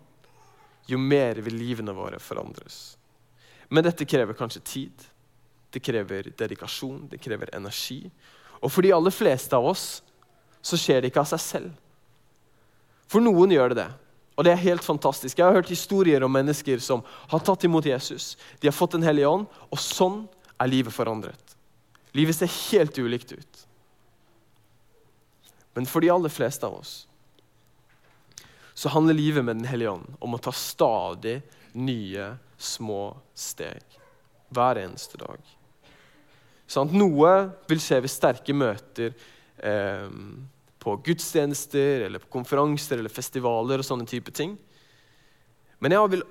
jo 0.88 1.00
mer 1.00 1.42
vil 1.44 1.60
livene 1.60 1.96
våre 1.98 2.22
forandres. 2.24 2.96
Men 3.68 3.84
dette 3.84 4.08
krever 4.08 4.38
kanskje 4.38 4.64
tid. 4.64 5.08
Det 5.74 5.82
krever 5.84 6.32
dedikasjon, 6.38 7.08
det 7.12 7.20
krever 7.20 7.52
energi. 7.58 8.06
Og 8.62 8.72
for 8.72 8.86
de 8.86 8.94
aller 8.96 9.12
fleste 9.12 9.58
av 9.58 9.68
oss 9.74 9.88
så 10.64 10.80
skjer 10.80 11.02
det 11.02 11.12
ikke 11.12 11.24
av 11.26 11.32
seg 11.34 11.44
selv. 11.44 11.72
For 13.12 13.24
noen 13.24 13.52
gjør 13.54 13.74
det 13.74 13.82
det. 13.84 13.90
Og 14.34 14.46
det 14.46 14.54
er 14.54 14.64
helt 14.64 14.84
fantastisk. 14.84 15.38
Jeg 15.38 15.46
har 15.46 15.54
hørt 15.54 15.70
historier 15.70 16.24
om 16.26 16.34
mennesker 16.34 16.82
som 16.82 17.04
har 17.30 17.44
tatt 17.46 17.64
imot 17.68 17.86
Jesus. 17.86 18.34
De 18.60 18.68
har 18.68 18.74
fått 18.76 18.96
Den 18.98 19.06
hellige 19.06 19.30
ånd, 19.30 19.46
og 19.70 19.80
sånn 19.80 20.24
er 20.58 20.72
livet 20.72 20.94
forandret. 20.94 21.58
Livet 22.18 22.38
ser 22.38 22.50
helt 22.72 22.98
ulikt 22.98 23.34
ut. 23.34 23.66
Men 25.74 25.86
for 25.90 26.02
de 26.02 26.12
aller 26.14 26.34
fleste 26.34 26.66
av 26.66 26.80
oss 26.82 27.08
så 28.74 28.90
handler 28.90 29.14
livet 29.14 29.46
med 29.46 29.60
Den 29.60 29.70
hellige 29.70 29.92
ånd 29.94 30.16
om 30.20 30.34
å 30.34 30.42
ta 30.42 30.52
stadig 30.52 31.42
nye, 31.78 32.32
små 32.58 33.14
steg. 33.38 34.00
Hver 34.50 34.80
eneste 34.82 35.18
dag. 35.22 35.38
Sånn, 36.70 36.90
noe 36.98 37.34
vil 37.70 37.82
skje 37.82 38.00
ved 38.02 38.14
sterke 38.14 38.54
møter 38.58 39.14
eh, 39.62 40.10
på 40.84 40.98
gudstjenester, 41.06 42.06
eller 42.06 42.20
på 42.20 42.32
konferanser 42.34 43.00
eller 43.00 43.12
festivaler 43.12 43.80
og 43.80 43.88
sånne 43.88 44.08
type 44.10 44.34
ting. 44.36 44.58
Men 45.80 45.96
jeg 45.96 46.12
vil, 46.12 46.26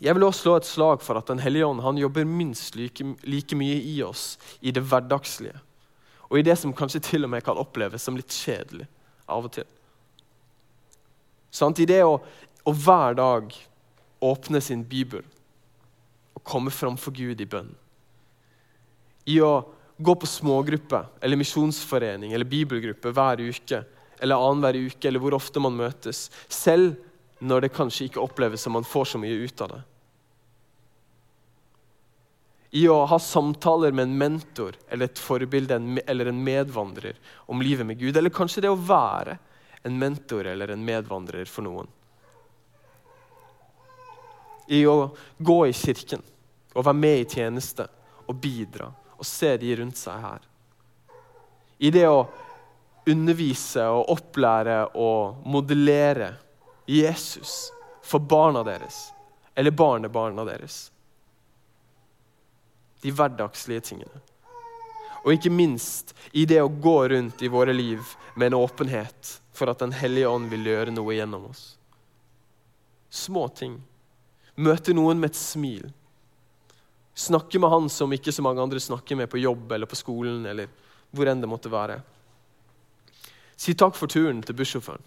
jeg 0.00 0.16
vil 0.16 0.26
også 0.26 0.44
slå 0.44 0.56
et 0.58 0.68
slag 0.68 1.02
for 1.04 1.20
at 1.20 1.32
Den 1.32 1.40
hellige 1.40 1.66
ånd 1.66 1.80
han 1.84 1.98
jobber 2.00 2.28
minst 2.28 2.76
like, 2.76 3.04
like 3.24 3.56
mye 3.56 3.80
i 3.80 4.02
oss 4.04 4.34
i 4.60 4.72
det 4.72 4.84
hverdagslige. 4.84 5.56
Og 6.28 6.38
i 6.38 6.44
det 6.46 6.58
som 6.60 6.76
kanskje 6.76 7.02
til 7.04 7.26
og 7.26 7.32
med 7.32 7.44
kan 7.44 7.58
oppleves 7.58 8.04
som 8.04 8.16
litt 8.16 8.32
kjedelig 8.32 8.86
av 9.30 9.48
og 9.48 9.52
til. 9.56 9.66
Sånn, 11.50 11.74
I 11.80 11.88
det 11.88 12.02
å, 12.06 12.20
å 12.20 12.72
hver 12.76 13.16
dag 13.18 13.50
åpne 14.20 14.60
sin 14.62 14.84
bibel 14.86 15.24
og 16.36 16.44
komme 16.46 16.70
framfor 16.70 17.16
Gud 17.16 17.40
i 17.40 17.48
bønn. 17.48 17.72
I 19.26 19.40
å 19.42 19.54
gå 20.00 20.14
på 20.14 20.26
smågruppe 20.26 21.04
eller 21.20 21.36
misjonsforening 21.36 22.32
eller 22.32 22.48
bibelgruppe 22.48 23.12
hver 23.12 23.40
uke 23.40 23.82
eller 24.20 24.36
annenhver 24.36 24.76
uke, 24.76 25.08
eller 25.08 25.22
hvor 25.22 25.34
ofte 25.36 25.60
man 25.64 25.76
møtes, 25.76 26.26
selv 26.48 26.98
når 27.40 27.64
det 27.64 27.72
kanskje 27.72 28.10
ikke 28.10 28.20
oppleves 28.20 28.66
som 28.66 28.74
man 28.76 28.84
får 28.84 29.14
så 29.14 29.20
mye 29.20 29.46
ut 29.46 29.62
av 29.64 29.70
det. 29.72 29.80
I 32.80 32.84
å 32.92 33.00
ha 33.10 33.18
samtaler 33.18 33.96
med 33.96 34.06
en 34.06 34.18
mentor 34.20 34.76
eller 34.92 35.08
et 35.08 35.18
forbilde 35.18 35.80
eller 36.06 36.30
en 36.30 36.42
medvandrer 36.44 37.16
om 37.50 37.64
livet 37.64 37.88
med 37.88 37.98
Gud, 37.98 38.16
eller 38.16 38.30
kanskje 38.30 38.66
det 38.66 38.70
å 38.70 38.78
være 38.78 39.38
en 39.82 39.96
mentor 39.98 40.46
eller 40.46 40.70
en 40.70 40.84
medvandrer 40.84 41.48
for 41.48 41.66
noen. 41.66 41.88
I 44.70 44.84
å 44.86 45.10
gå 45.38 45.60
i 45.66 45.74
kirken 45.74 46.22
og 46.76 46.84
være 46.84 47.00
med 47.00 47.24
i 47.24 47.28
tjeneste 47.32 47.88
og 48.28 48.36
bidra 48.38 48.92
og 49.20 49.28
se 49.28 49.54
de 49.60 49.74
rundt 49.76 50.00
seg 50.00 50.22
her. 50.24 50.40
I 51.80 51.92
det 51.92 52.06
å 52.08 52.24
undervise 53.08 53.84
og 53.92 54.10
opplære 54.12 54.78
og 55.00 55.44
modellere 55.48 56.34
Jesus 56.90 57.70
for 58.04 58.20
barna 58.20 58.64
deres 58.66 59.10
eller 59.54 59.70
barnebarna 59.76 60.44
deres. 60.44 60.88
De 63.00 63.12
hverdagslige 63.12 63.80
tingene. 63.92 64.22
Og 65.24 65.34
ikke 65.34 65.52
minst 65.52 66.14
i 66.32 66.46
det 66.48 66.62
å 66.64 66.72
gå 66.72 66.96
rundt 67.12 67.42
i 67.44 67.50
våre 67.52 67.74
liv 67.76 68.00
med 68.34 68.50
en 68.50 68.60
åpenhet 68.62 69.36
for 69.52 69.68
at 69.68 69.82
Den 69.82 69.92
hellige 69.92 70.28
ånd 70.28 70.48
vil 70.48 70.64
gjøre 70.72 70.94
noe 70.94 71.16
gjennom 71.16 71.50
oss. 71.50 71.76
Små 73.10 73.48
ting. 73.48 73.80
Møte 74.56 74.94
noen 74.96 75.20
med 75.20 75.34
et 75.34 75.40
smil. 75.40 75.90
Snakke 77.20 77.60
med 77.60 77.70
han 77.72 77.88
som 77.92 78.12
ikke 78.16 78.32
så 78.32 78.42
mange 78.44 78.62
andre 78.62 78.80
snakker 78.80 79.18
med 79.18 79.28
på 79.30 79.42
jobb 79.42 79.72
eller 79.76 79.88
på 79.90 79.98
skolen. 79.98 80.46
eller 80.46 80.70
hvor 81.10 81.28
enn 81.30 81.40
det 81.42 81.50
måtte 81.50 81.70
være. 81.72 82.00
Si 83.58 83.74
takk 83.74 83.96
for 83.98 84.10
turen 84.10 84.42
til 84.46 84.56
bussjåføren. 84.56 85.02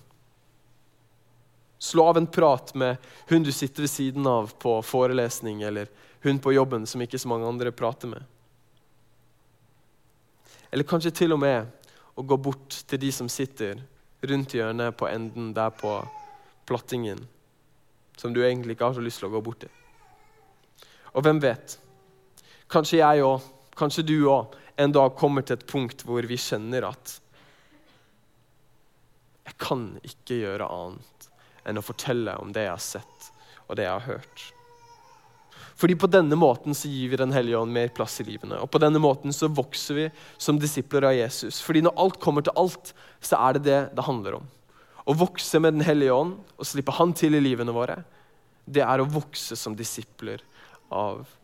Slå 1.84 2.06
av 2.08 2.19
en 2.19 2.28
prat 2.28 2.73
med 2.80 3.02
hun 3.28 3.43
du 3.43 3.52
sitter 3.52 3.84
ved 3.84 3.91
siden 3.91 4.28
av 4.28 4.54
på 4.60 4.78
forelesning, 4.86 5.63
eller 5.63 5.89
hun 6.23 6.39
på 6.39 6.54
jobben 6.54 6.86
som 6.88 7.02
ikke 7.04 7.19
så 7.19 7.28
mange 7.28 7.47
andre 7.47 7.73
prater 7.76 8.08
med. 8.08 8.23
Eller 10.71 10.88
kanskje 10.88 11.12
til 11.12 11.36
og 11.36 11.41
med 11.43 11.67
å 12.15 12.23
gå 12.23 12.38
bort 12.38 12.84
til 12.88 13.02
de 13.02 13.12
som 13.12 13.30
sitter 13.30 13.82
rundt 14.23 14.56
hjørnet 14.56 14.95
på 14.95 15.10
enden 15.10 15.52
der 15.54 15.73
på 15.76 15.97
plattingen, 16.69 17.26
som 18.17 18.34
du 18.34 18.39
egentlig 18.45 18.78
ikke 18.78 18.91
har 18.91 18.95
så 18.95 19.04
lyst 19.04 19.19
til 19.19 19.28
å 19.28 19.34
gå 19.36 19.43
bort 19.43 19.65
til. 19.65 19.73
Og 21.13 21.26
hvem 21.26 21.41
vet? 21.43 21.78
Kanskje 22.71 23.02
jeg 23.02 23.26
òg, 23.26 23.43
kanskje 23.78 24.06
du 24.08 24.17
òg, 24.32 24.56
en 24.78 24.93
dag 24.93 25.13
kommer 25.17 25.45
til 25.45 25.60
et 25.60 25.67
punkt 25.69 26.02
hvor 26.08 26.26
vi 26.26 26.38
kjenner 26.39 26.88
at 26.88 27.19
jeg 29.43 29.60
kan 29.62 29.86
ikke 30.02 30.39
gjøre 30.39 30.69
annet 30.71 31.30
enn 31.67 31.80
å 31.80 31.86
fortelle 31.86 32.36
om 32.41 32.52
det 32.56 32.65
jeg 32.65 32.73
har 32.73 32.84
sett 32.84 33.30
og 33.67 33.78
det 33.78 33.86
jeg 33.86 33.93
har 33.93 34.08
hørt. 34.08 34.45
Fordi 35.80 35.95
På 35.99 36.08
denne 36.08 36.38
måten 36.39 36.76
så 36.78 36.88
gir 36.88 37.12
vi 37.12 37.19
Den 37.19 37.34
hellige 37.34 37.60
ånd 37.60 37.73
mer 37.73 37.89
plass 37.89 38.19
i 38.21 38.23
livene. 38.23 38.60
Og 38.62 38.69
på 38.71 38.80
denne 38.80 39.02
måten 39.02 39.34
så 39.34 39.49
vokser 39.52 39.97
vi 39.97 40.10
som 40.38 40.60
disipler 40.60 41.10
av 41.10 41.15
Jesus. 41.17 41.60
Fordi 41.62 41.82
når 41.84 41.97
alt 41.99 42.19
kommer 42.21 42.45
til 42.45 42.56
alt, 42.56 42.93
så 43.19 43.39
er 43.49 43.58
det 43.58 43.63
det 43.67 43.80
det 43.97 44.06
handler 44.08 44.39
om. 44.39 44.49
Å 45.04 45.15
vokse 45.17 45.60
med 45.60 45.73
Den 45.73 45.84
hellige 45.84 46.13
ånd 46.13 46.38
og 46.58 46.67
slippe 46.67 46.95
Han 46.95 47.13
til 47.13 47.36
i 47.36 47.43
livene 47.43 47.76
våre, 47.76 48.04
det 48.65 48.84
er 48.86 49.02
å 49.02 49.10
vokse 49.10 49.58
som 49.60 49.76
disipler 49.76 50.39
av 50.89 51.26
Jesus. 51.26 51.42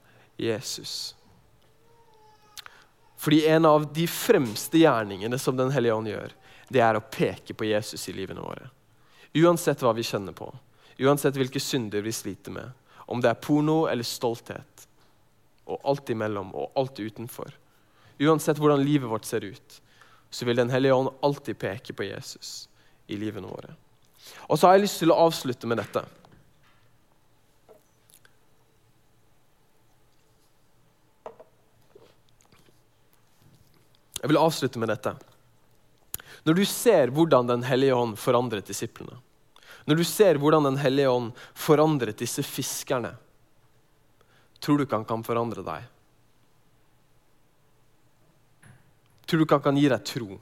Fordi 3.20 3.42
en 3.52 3.66
av 3.68 3.88
de 3.94 4.08
fremste 4.08 4.80
gjerningene 4.80 5.40
som 5.40 5.58
Den 5.58 5.72
hellige 5.76 5.94
ånd 5.94 6.08
gjør, 6.08 6.34
det 6.70 6.82
er 6.86 6.96
å 6.96 7.04
peke 7.04 7.54
på 7.54 7.68
Jesus 7.68 8.08
i 8.10 8.16
livene 8.16 8.44
våre. 8.44 8.70
Uansett 9.36 9.82
hva 9.84 9.92
vi 9.94 10.06
kjenner 10.06 10.34
på, 10.34 10.48
uansett 11.00 11.36
hvilke 11.38 11.60
synder 11.60 12.02
vi 12.06 12.14
sliter 12.16 12.54
med, 12.56 12.72
om 13.10 13.22
det 13.22 13.32
er 13.32 13.42
porno 13.42 13.84
eller 13.92 14.08
stolthet, 14.08 14.88
og 15.70 15.84
alt 15.84 16.10
imellom 16.10 16.54
og 16.56 16.80
alt 16.80 17.00
utenfor. 17.00 17.52
Uansett 18.20 18.58
hvordan 18.58 18.84
livet 18.84 19.10
vårt 19.10 19.28
ser 19.28 19.46
ut, 19.46 19.82
så 20.30 20.46
vil 20.46 20.56
Den 20.56 20.70
hellige 20.70 20.94
ånd 20.94 21.10
alltid 21.22 21.58
peke 21.58 21.94
på 21.94 22.06
Jesus 22.06 22.70
i 23.08 23.18
livene 23.18 23.48
våre. 23.48 23.74
Og 24.48 24.60
så 24.60 24.68
har 24.68 24.78
jeg 24.78 24.88
lyst 24.88 25.00
til 25.02 25.12
å 25.12 25.20
avslutte 25.26 25.68
med 25.68 25.80
dette. 25.82 26.04
Jeg 34.20 34.32
vil 34.32 34.40
avslutte 34.40 34.80
med 34.82 34.92
dette. 34.92 35.14
Når 36.48 36.56
du 36.56 36.66
ser 36.68 37.12
hvordan 37.14 37.48
Den 37.48 37.64
hellige 37.68 37.96
ånd 37.96 38.18
forandret 38.20 38.68
disiplene, 38.68 39.18
når 39.88 39.96
du 39.96 40.04
ser 40.04 40.40
hvordan 40.40 40.68
Den 40.68 40.78
hellige 40.78 41.10
ånd 41.10 41.32
forandret 41.54 42.20
disse 42.20 42.44
fiskerne, 42.44 43.16
tror 44.60 44.78
du 44.78 44.86
ikke 44.86 45.00
han 45.00 45.08
kan 45.08 45.24
forandre 45.24 45.64
deg? 45.64 45.88
Tror 49.30 49.40
du 49.40 49.46
ikke 49.46 49.60
han 49.60 49.68
kan 49.68 49.78
gi 49.78 49.90
deg 49.92 50.06
tro? 50.10 50.40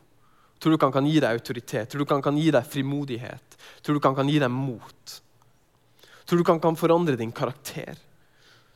Tror 0.58 0.72
du 0.72 0.78
ikke 0.78 0.88
han 0.88 0.96
kan 0.96 1.08
gi 1.10 1.20
deg 1.22 1.38
autoritet? 1.38 1.90
Tror 1.90 2.00
du 2.00 2.06
ikke 2.06 2.18
han 2.18 2.26
kan 2.26 2.38
gi 2.40 2.50
deg 2.56 2.70
frimodighet? 2.72 3.58
Tror 3.84 3.94
du 3.94 4.00
ikke 4.00 4.12
han 4.14 4.20
kan 4.22 4.32
gi 4.32 4.40
deg 4.42 4.54
mot? 4.54 5.18
Tror 6.26 6.40
du 6.40 6.44
ikke 6.44 6.56
han 6.56 6.64
kan 6.64 6.80
forandre 6.80 7.18
din 7.20 7.34
karakter? 7.36 8.00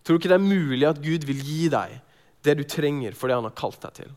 Tror 0.03 0.17
du 0.17 0.21
ikke 0.21 0.31
det 0.33 0.37
er 0.37 0.43
mulig 0.43 0.87
at 0.87 1.01
Gud 1.01 1.25
vil 1.29 1.41
gi 1.45 1.69
deg 1.71 1.97
det 2.45 2.57
du 2.59 2.63
trenger 2.67 3.15
for 3.17 3.29
det 3.29 3.39
han 3.39 3.47
har 3.47 3.57
kalt 3.57 3.81
deg 3.87 3.97
til? 4.01 4.11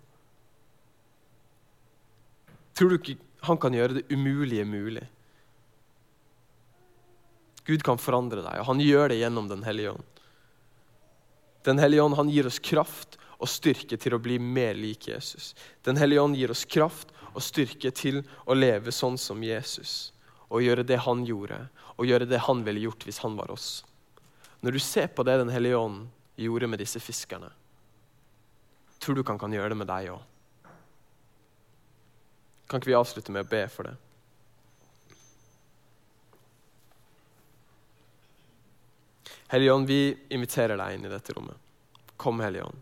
Tror 2.74 2.90
du 2.90 2.98
ikke 2.98 3.18
han 3.44 3.60
kan 3.60 3.74
gjøre 3.76 4.00
det 4.00 4.08
umulige 4.10 4.64
mulig? 4.66 5.04
Gud 7.64 7.84
kan 7.84 8.00
forandre 8.00 8.42
deg, 8.44 8.60
og 8.60 8.68
han 8.68 8.82
gjør 8.82 9.12
det 9.12 9.20
gjennom 9.22 9.48
Den 9.48 9.64
hellige 9.64 9.94
ånd. 9.94 10.10
Den 11.64 11.80
hellige 11.80 12.02
ånd 12.04 12.16
han 12.18 12.28
gir 12.28 12.46
oss 12.48 12.60
kraft 12.60 13.16
og 13.38 13.48
styrke 13.48 13.96
til 14.00 14.16
å 14.16 14.20
bli 14.20 14.36
mer 14.38 14.76
lik 14.76 15.08
Jesus. 15.08 15.54
Den 15.84 15.96
hellige 15.96 16.20
ånd 16.20 16.36
gir 16.36 16.52
oss 16.52 16.66
kraft 16.68 17.14
og 17.32 17.40
styrke 17.42 17.90
til 17.94 18.20
å 18.44 18.56
leve 18.56 18.92
sånn 18.92 19.16
som 19.20 19.40
Jesus. 19.42 20.12
Og 20.52 20.62
gjøre 20.62 20.84
det 20.86 21.00
han 21.06 21.24
gjorde, 21.24 21.62
og 21.96 22.06
gjøre 22.06 22.28
det 22.28 22.42
han 22.44 22.60
ville 22.66 22.84
gjort 22.84 23.06
hvis 23.08 23.22
han 23.24 23.38
var 23.38 23.50
oss. 23.54 23.80
Når 24.60 24.76
du 24.76 24.80
ser 24.80 25.08
på 25.08 25.24
det 25.24 25.38
Den 25.40 25.52
hellige 25.52 25.76
ånd 25.76 26.06
gjorde 26.36 26.68
med 26.68 26.78
disse 26.78 27.00
fiskerne, 27.00 27.50
tror 29.00 29.14
du 29.14 29.20
ikke 29.20 29.34
han 29.34 29.42
kan 29.42 29.52
gjøre 29.52 29.72
det 29.72 29.80
med 29.80 29.88
deg 29.88 30.12
òg? 30.14 30.22
Kan 32.66 32.80
ikke 32.80 32.92
vi 32.92 32.96
avslutte 32.98 33.32
med 33.32 33.44
å 33.44 33.50
be 33.50 33.62
for 33.72 33.88
det? 33.88 33.94
Hellige 39.52 39.72
Ånd, 39.72 39.86
vi 39.86 40.16
inviterer 40.34 40.80
deg 40.80 40.96
inn 40.96 41.04
i 41.06 41.12
dette 41.12 41.34
rommet. 41.36 41.58
Kom, 42.16 42.40
Hellige 42.42 42.64
Ånd. 42.66 42.80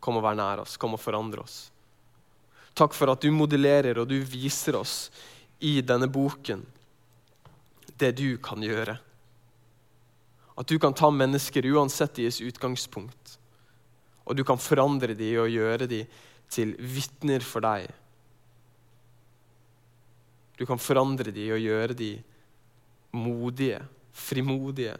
Kom 0.00 0.16
og 0.18 0.24
vær 0.24 0.38
nær 0.38 0.64
oss. 0.64 0.78
Kom 0.80 0.96
og 0.96 1.02
forandre 1.02 1.44
oss. 1.44 1.58
Takk 2.78 2.94
for 2.94 3.12
at 3.12 3.22
du 3.22 3.30
modellerer 3.34 3.98
og 4.00 4.08
du 4.10 4.16
viser 4.22 4.78
oss 4.78 5.10
i 5.58 5.80
denne 5.82 6.08
boken 6.10 6.64
det 7.98 8.12
du 8.18 8.38
kan 8.42 8.62
gjøre. 8.62 8.94
At 10.58 10.66
du 10.70 10.78
kan 10.82 10.94
ta 10.94 11.10
mennesker 11.10 11.66
uansett 11.74 12.16
deres 12.18 12.40
utgangspunkt, 12.42 13.36
og 14.26 14.36
du 14.36 14.44
kan 14.46 14.58
forandre 14.58 15.14
dem 15.18 15.42
og 15.42 15.50
gjøre 15.50 15.86
dem 15.90 16.06
til 16.48 16.74
vitner 16.78 17.44
for 17.44 17.64
deg. 17.64 17.88
Du 20.58 20.64
kan 20.66 20.80
forandre 20.80 21.30
dem 21.34 21.52
og 21.54 21.62
gjøre 21.62 21.96
dem 21.98 22.24
modige, 23.14 23.82
frimodige. 24.12 24.96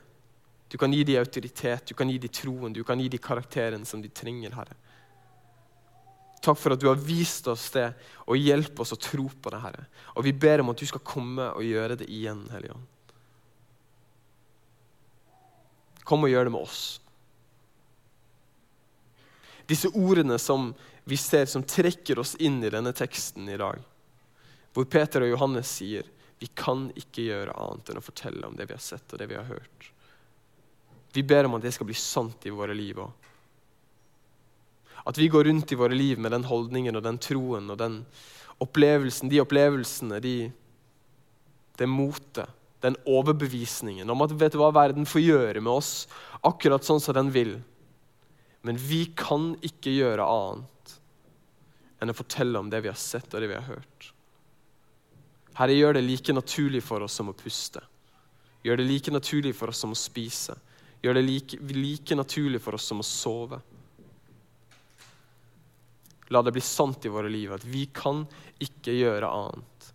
Du 0.68 0.76
kan 0.78 0.92
gi 0.92 1.02
dem 1.04 1.18
autoritet, 1.18 1.88
du 1.88 1.94
kan 1.96 2.10
gi 2.10 2.18
dem 2.20 2.32
troen, 2.32 2.72
du 2.72 2.84
kan 2.84 3.00
gi 3.00 3.08
dem 3.08 3.22
karakteren 3.22 3.86
som 3.88 4.02
de 4.04 4.10
trenger, 4.12 4.54
Herre. 4.54 4.76
Takk 6.44 6.58
for 6.60 6.74
at 6.74 6.80
du 6.80 6.86
har 6.86 7.00
vist 7.00 7.48
oss 7.50 7.66
det, 7.74 7.88
og 8.28 8.38
hjelp 8.38 8.78
oss 8.80 8.94
å 8.94 9.00
tro 9.00 9.26
på 9.26 9.50
det. 9.50 9.58
Herre. 9.64 9.88
Og 10.14 10.24
vi 10.28 10.32
ber 10.32 10.62
om 10.62 10.70
at 10.70 10.78
du 10.78 10.86
skal 10.86 11.02
komme 11.02 11.50
og 11.50 11.66
gjøre 11.66 11.98
det 11.98 12.06
igjen, 12.12 12.44
Hellige 12.52 12.76
Ånd. 12.76 12.86
Kom 16.08 16.24
og 16.24 16.32
gjør 16.32 16.48
det 16.48 16.54
med 16.54 16.64
oss. 16.64 16.82
Disse 19.68 19.90
ordene 19.92 20.38
som 20.40 20.70
vi 21.08 21.16
ser 21.16 21.46
som 21.48 21.62
trekker 21.64 22.18
oss 22.20 22.34
inn 22.34 22.60
i 22.64 22.70
denne 22.70 22.92
teksten 22.92 23.48
i 23.48 23.56
dag, 23.56 23.80
hvor 24.76 24.84
Peter 24.92 25.24
og 25.24 25.30
Johannes 25.32 25.70
sier 25.78 26.04
vi 26.38 26.50
kan 26.54 26.90
ikke 26.94 27.24
gjøre 27.24 27.54
annet 27.56 27.88
enn 27.88 28.00
å 28.00 28.04
fortelle 28.04 28.46
om 28.46 28.56
det 28.58 28.68
vi 28.68 28.76
har 28.76 28.82
sett 28.82 29.12
og 29.12 29.18
det 29.18 29.26
vi 29.30 29.38
har 29.38 29.48
hørt. 29.48 29.88
Vi 31.16 31.24
ber 31.24 31.48
om 31.48 31.56
at 31.56 31.64
det 31.64 31.72
skal 31.74 31.88
bli 31.88 31.96
sant 31.96 32.44
i 32.46 32.52
våre 32.54 32.76
liv 32.76 33.00
òg. 33.00 33.10
At 35.08 35.18
vi 35.18 35.30
går 35.32 35.48
rundt 35.48 35.72
i 35.72 35.78
våre 35.80 35.96
liv 35.96 36.20
med 36.20 36.34
den 36.36 36.44
holdningen 36.44 37.00
og 37.00 37.06
den 37.06 37.18
troen 37.24 37.72
og 37.72 37.80
den 37.80 38.02
opplevelsen, 38.60 39.30
de 39.32 39.40
opplevelsene, 39.40 40.20
de, 40.20 40.36
det 41.80 41.88
motet, 41.88 42.52
den 42.84 43.00
overbevisningen 43.08 44.10
om 44.12 44.22
at 44.22 44.36
vet 44.38 44.54
du 44.54 44.60
hva 44.60 44.68
verden 44.76 45.08
får 45.08 45.24
gjøre 45.24 45.62
med 45.64 45.72
oss 45.72 45.92
akkurat 46.46 46.84
sånn 46.86 47.00
som 47.02 47.16
den 47.16 47.32
vil. 47.34 47.56
Men 48.68 48.76
vi 48.76 49.06
kan 49.16 49.54
ikke 49.64 49.94
gjøre 49.94 50.26
annet 50.28 50.90
enn 52.04 52.12
å 52.12 52.16
fortelle 52.16 52.60
om 52.60 52.68
det 52.68 52.82
vi 52.84 52.90
har 52.92 52.98
sett 53.00 53.32
og 53.32 53.40
det 53.40 53.48
vi 53.48 53.56
har 53.56 53.64
hørt. 53.64 54.10
Herre, 55.56 55.72
gjør 55.72 55.96
det 55.96 56.02
like 56.04 56.34
naturlig 56.36 56.82
for 56.84 57.06
oss 57.06 57.16
som 57.16 57.32
å 57.32 57.34
puste. 57.38 57.80
Gjør 58.62 58.82
det 58.82 58.86
like 58.90 59.14
naturlig 59.14 59.54
for 59.56 59.72
oss 59.72 59.80
som 59.80 59.96
å 59.96 59.98
spise. 59.98 60.58
Gjør 61.00 61.16
det 61.16 61.24
like, 61.24 61.62
like 61.72 62.20
naturlig 62.20 62.60
for 62.60 62.76
oss 62.76 62.90
som 62.92 63.00
å 63.00 63.08
sove. 63.08 63.62
La 66.28 66.44
det 66.44 66.52
bli 66.52 66.66
sant 66.68 67.08
i 67.08 67.16
våre 67.16 67.32
liv 67.32 67.56
at 67.56 67.64
vi 67.64 67.86
kan 67.88 68.26
ikke 68.60 69.00
gjøre 69.00 69.32
annet 69.32 69.92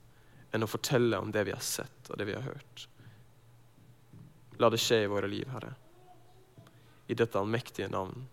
enn 0.49 0.65
å 0.65 0.73
fortelle 0.73 1.21
om 1.21 1.29
det 1.29 1.45
vi 1.45 1.53
har 1.53 1.61
sett 1.61 2.09
og 2.09 2.17
det 2.17 2.25
vi 2.25 2.39
har 2.41 2.49
hørt. 2.49 2.87
La 4.57 4.73
det 4.73 4.81
skje 4.81 5.03
i 5.05 5.09
våre 5.13 5.29
liv, 5.29 5.45
Herre. 5.53 5.75
I 7.05 7.13
dette 7.13 7.37
allmektige 7.37 7.93
navn. 7.93 8.32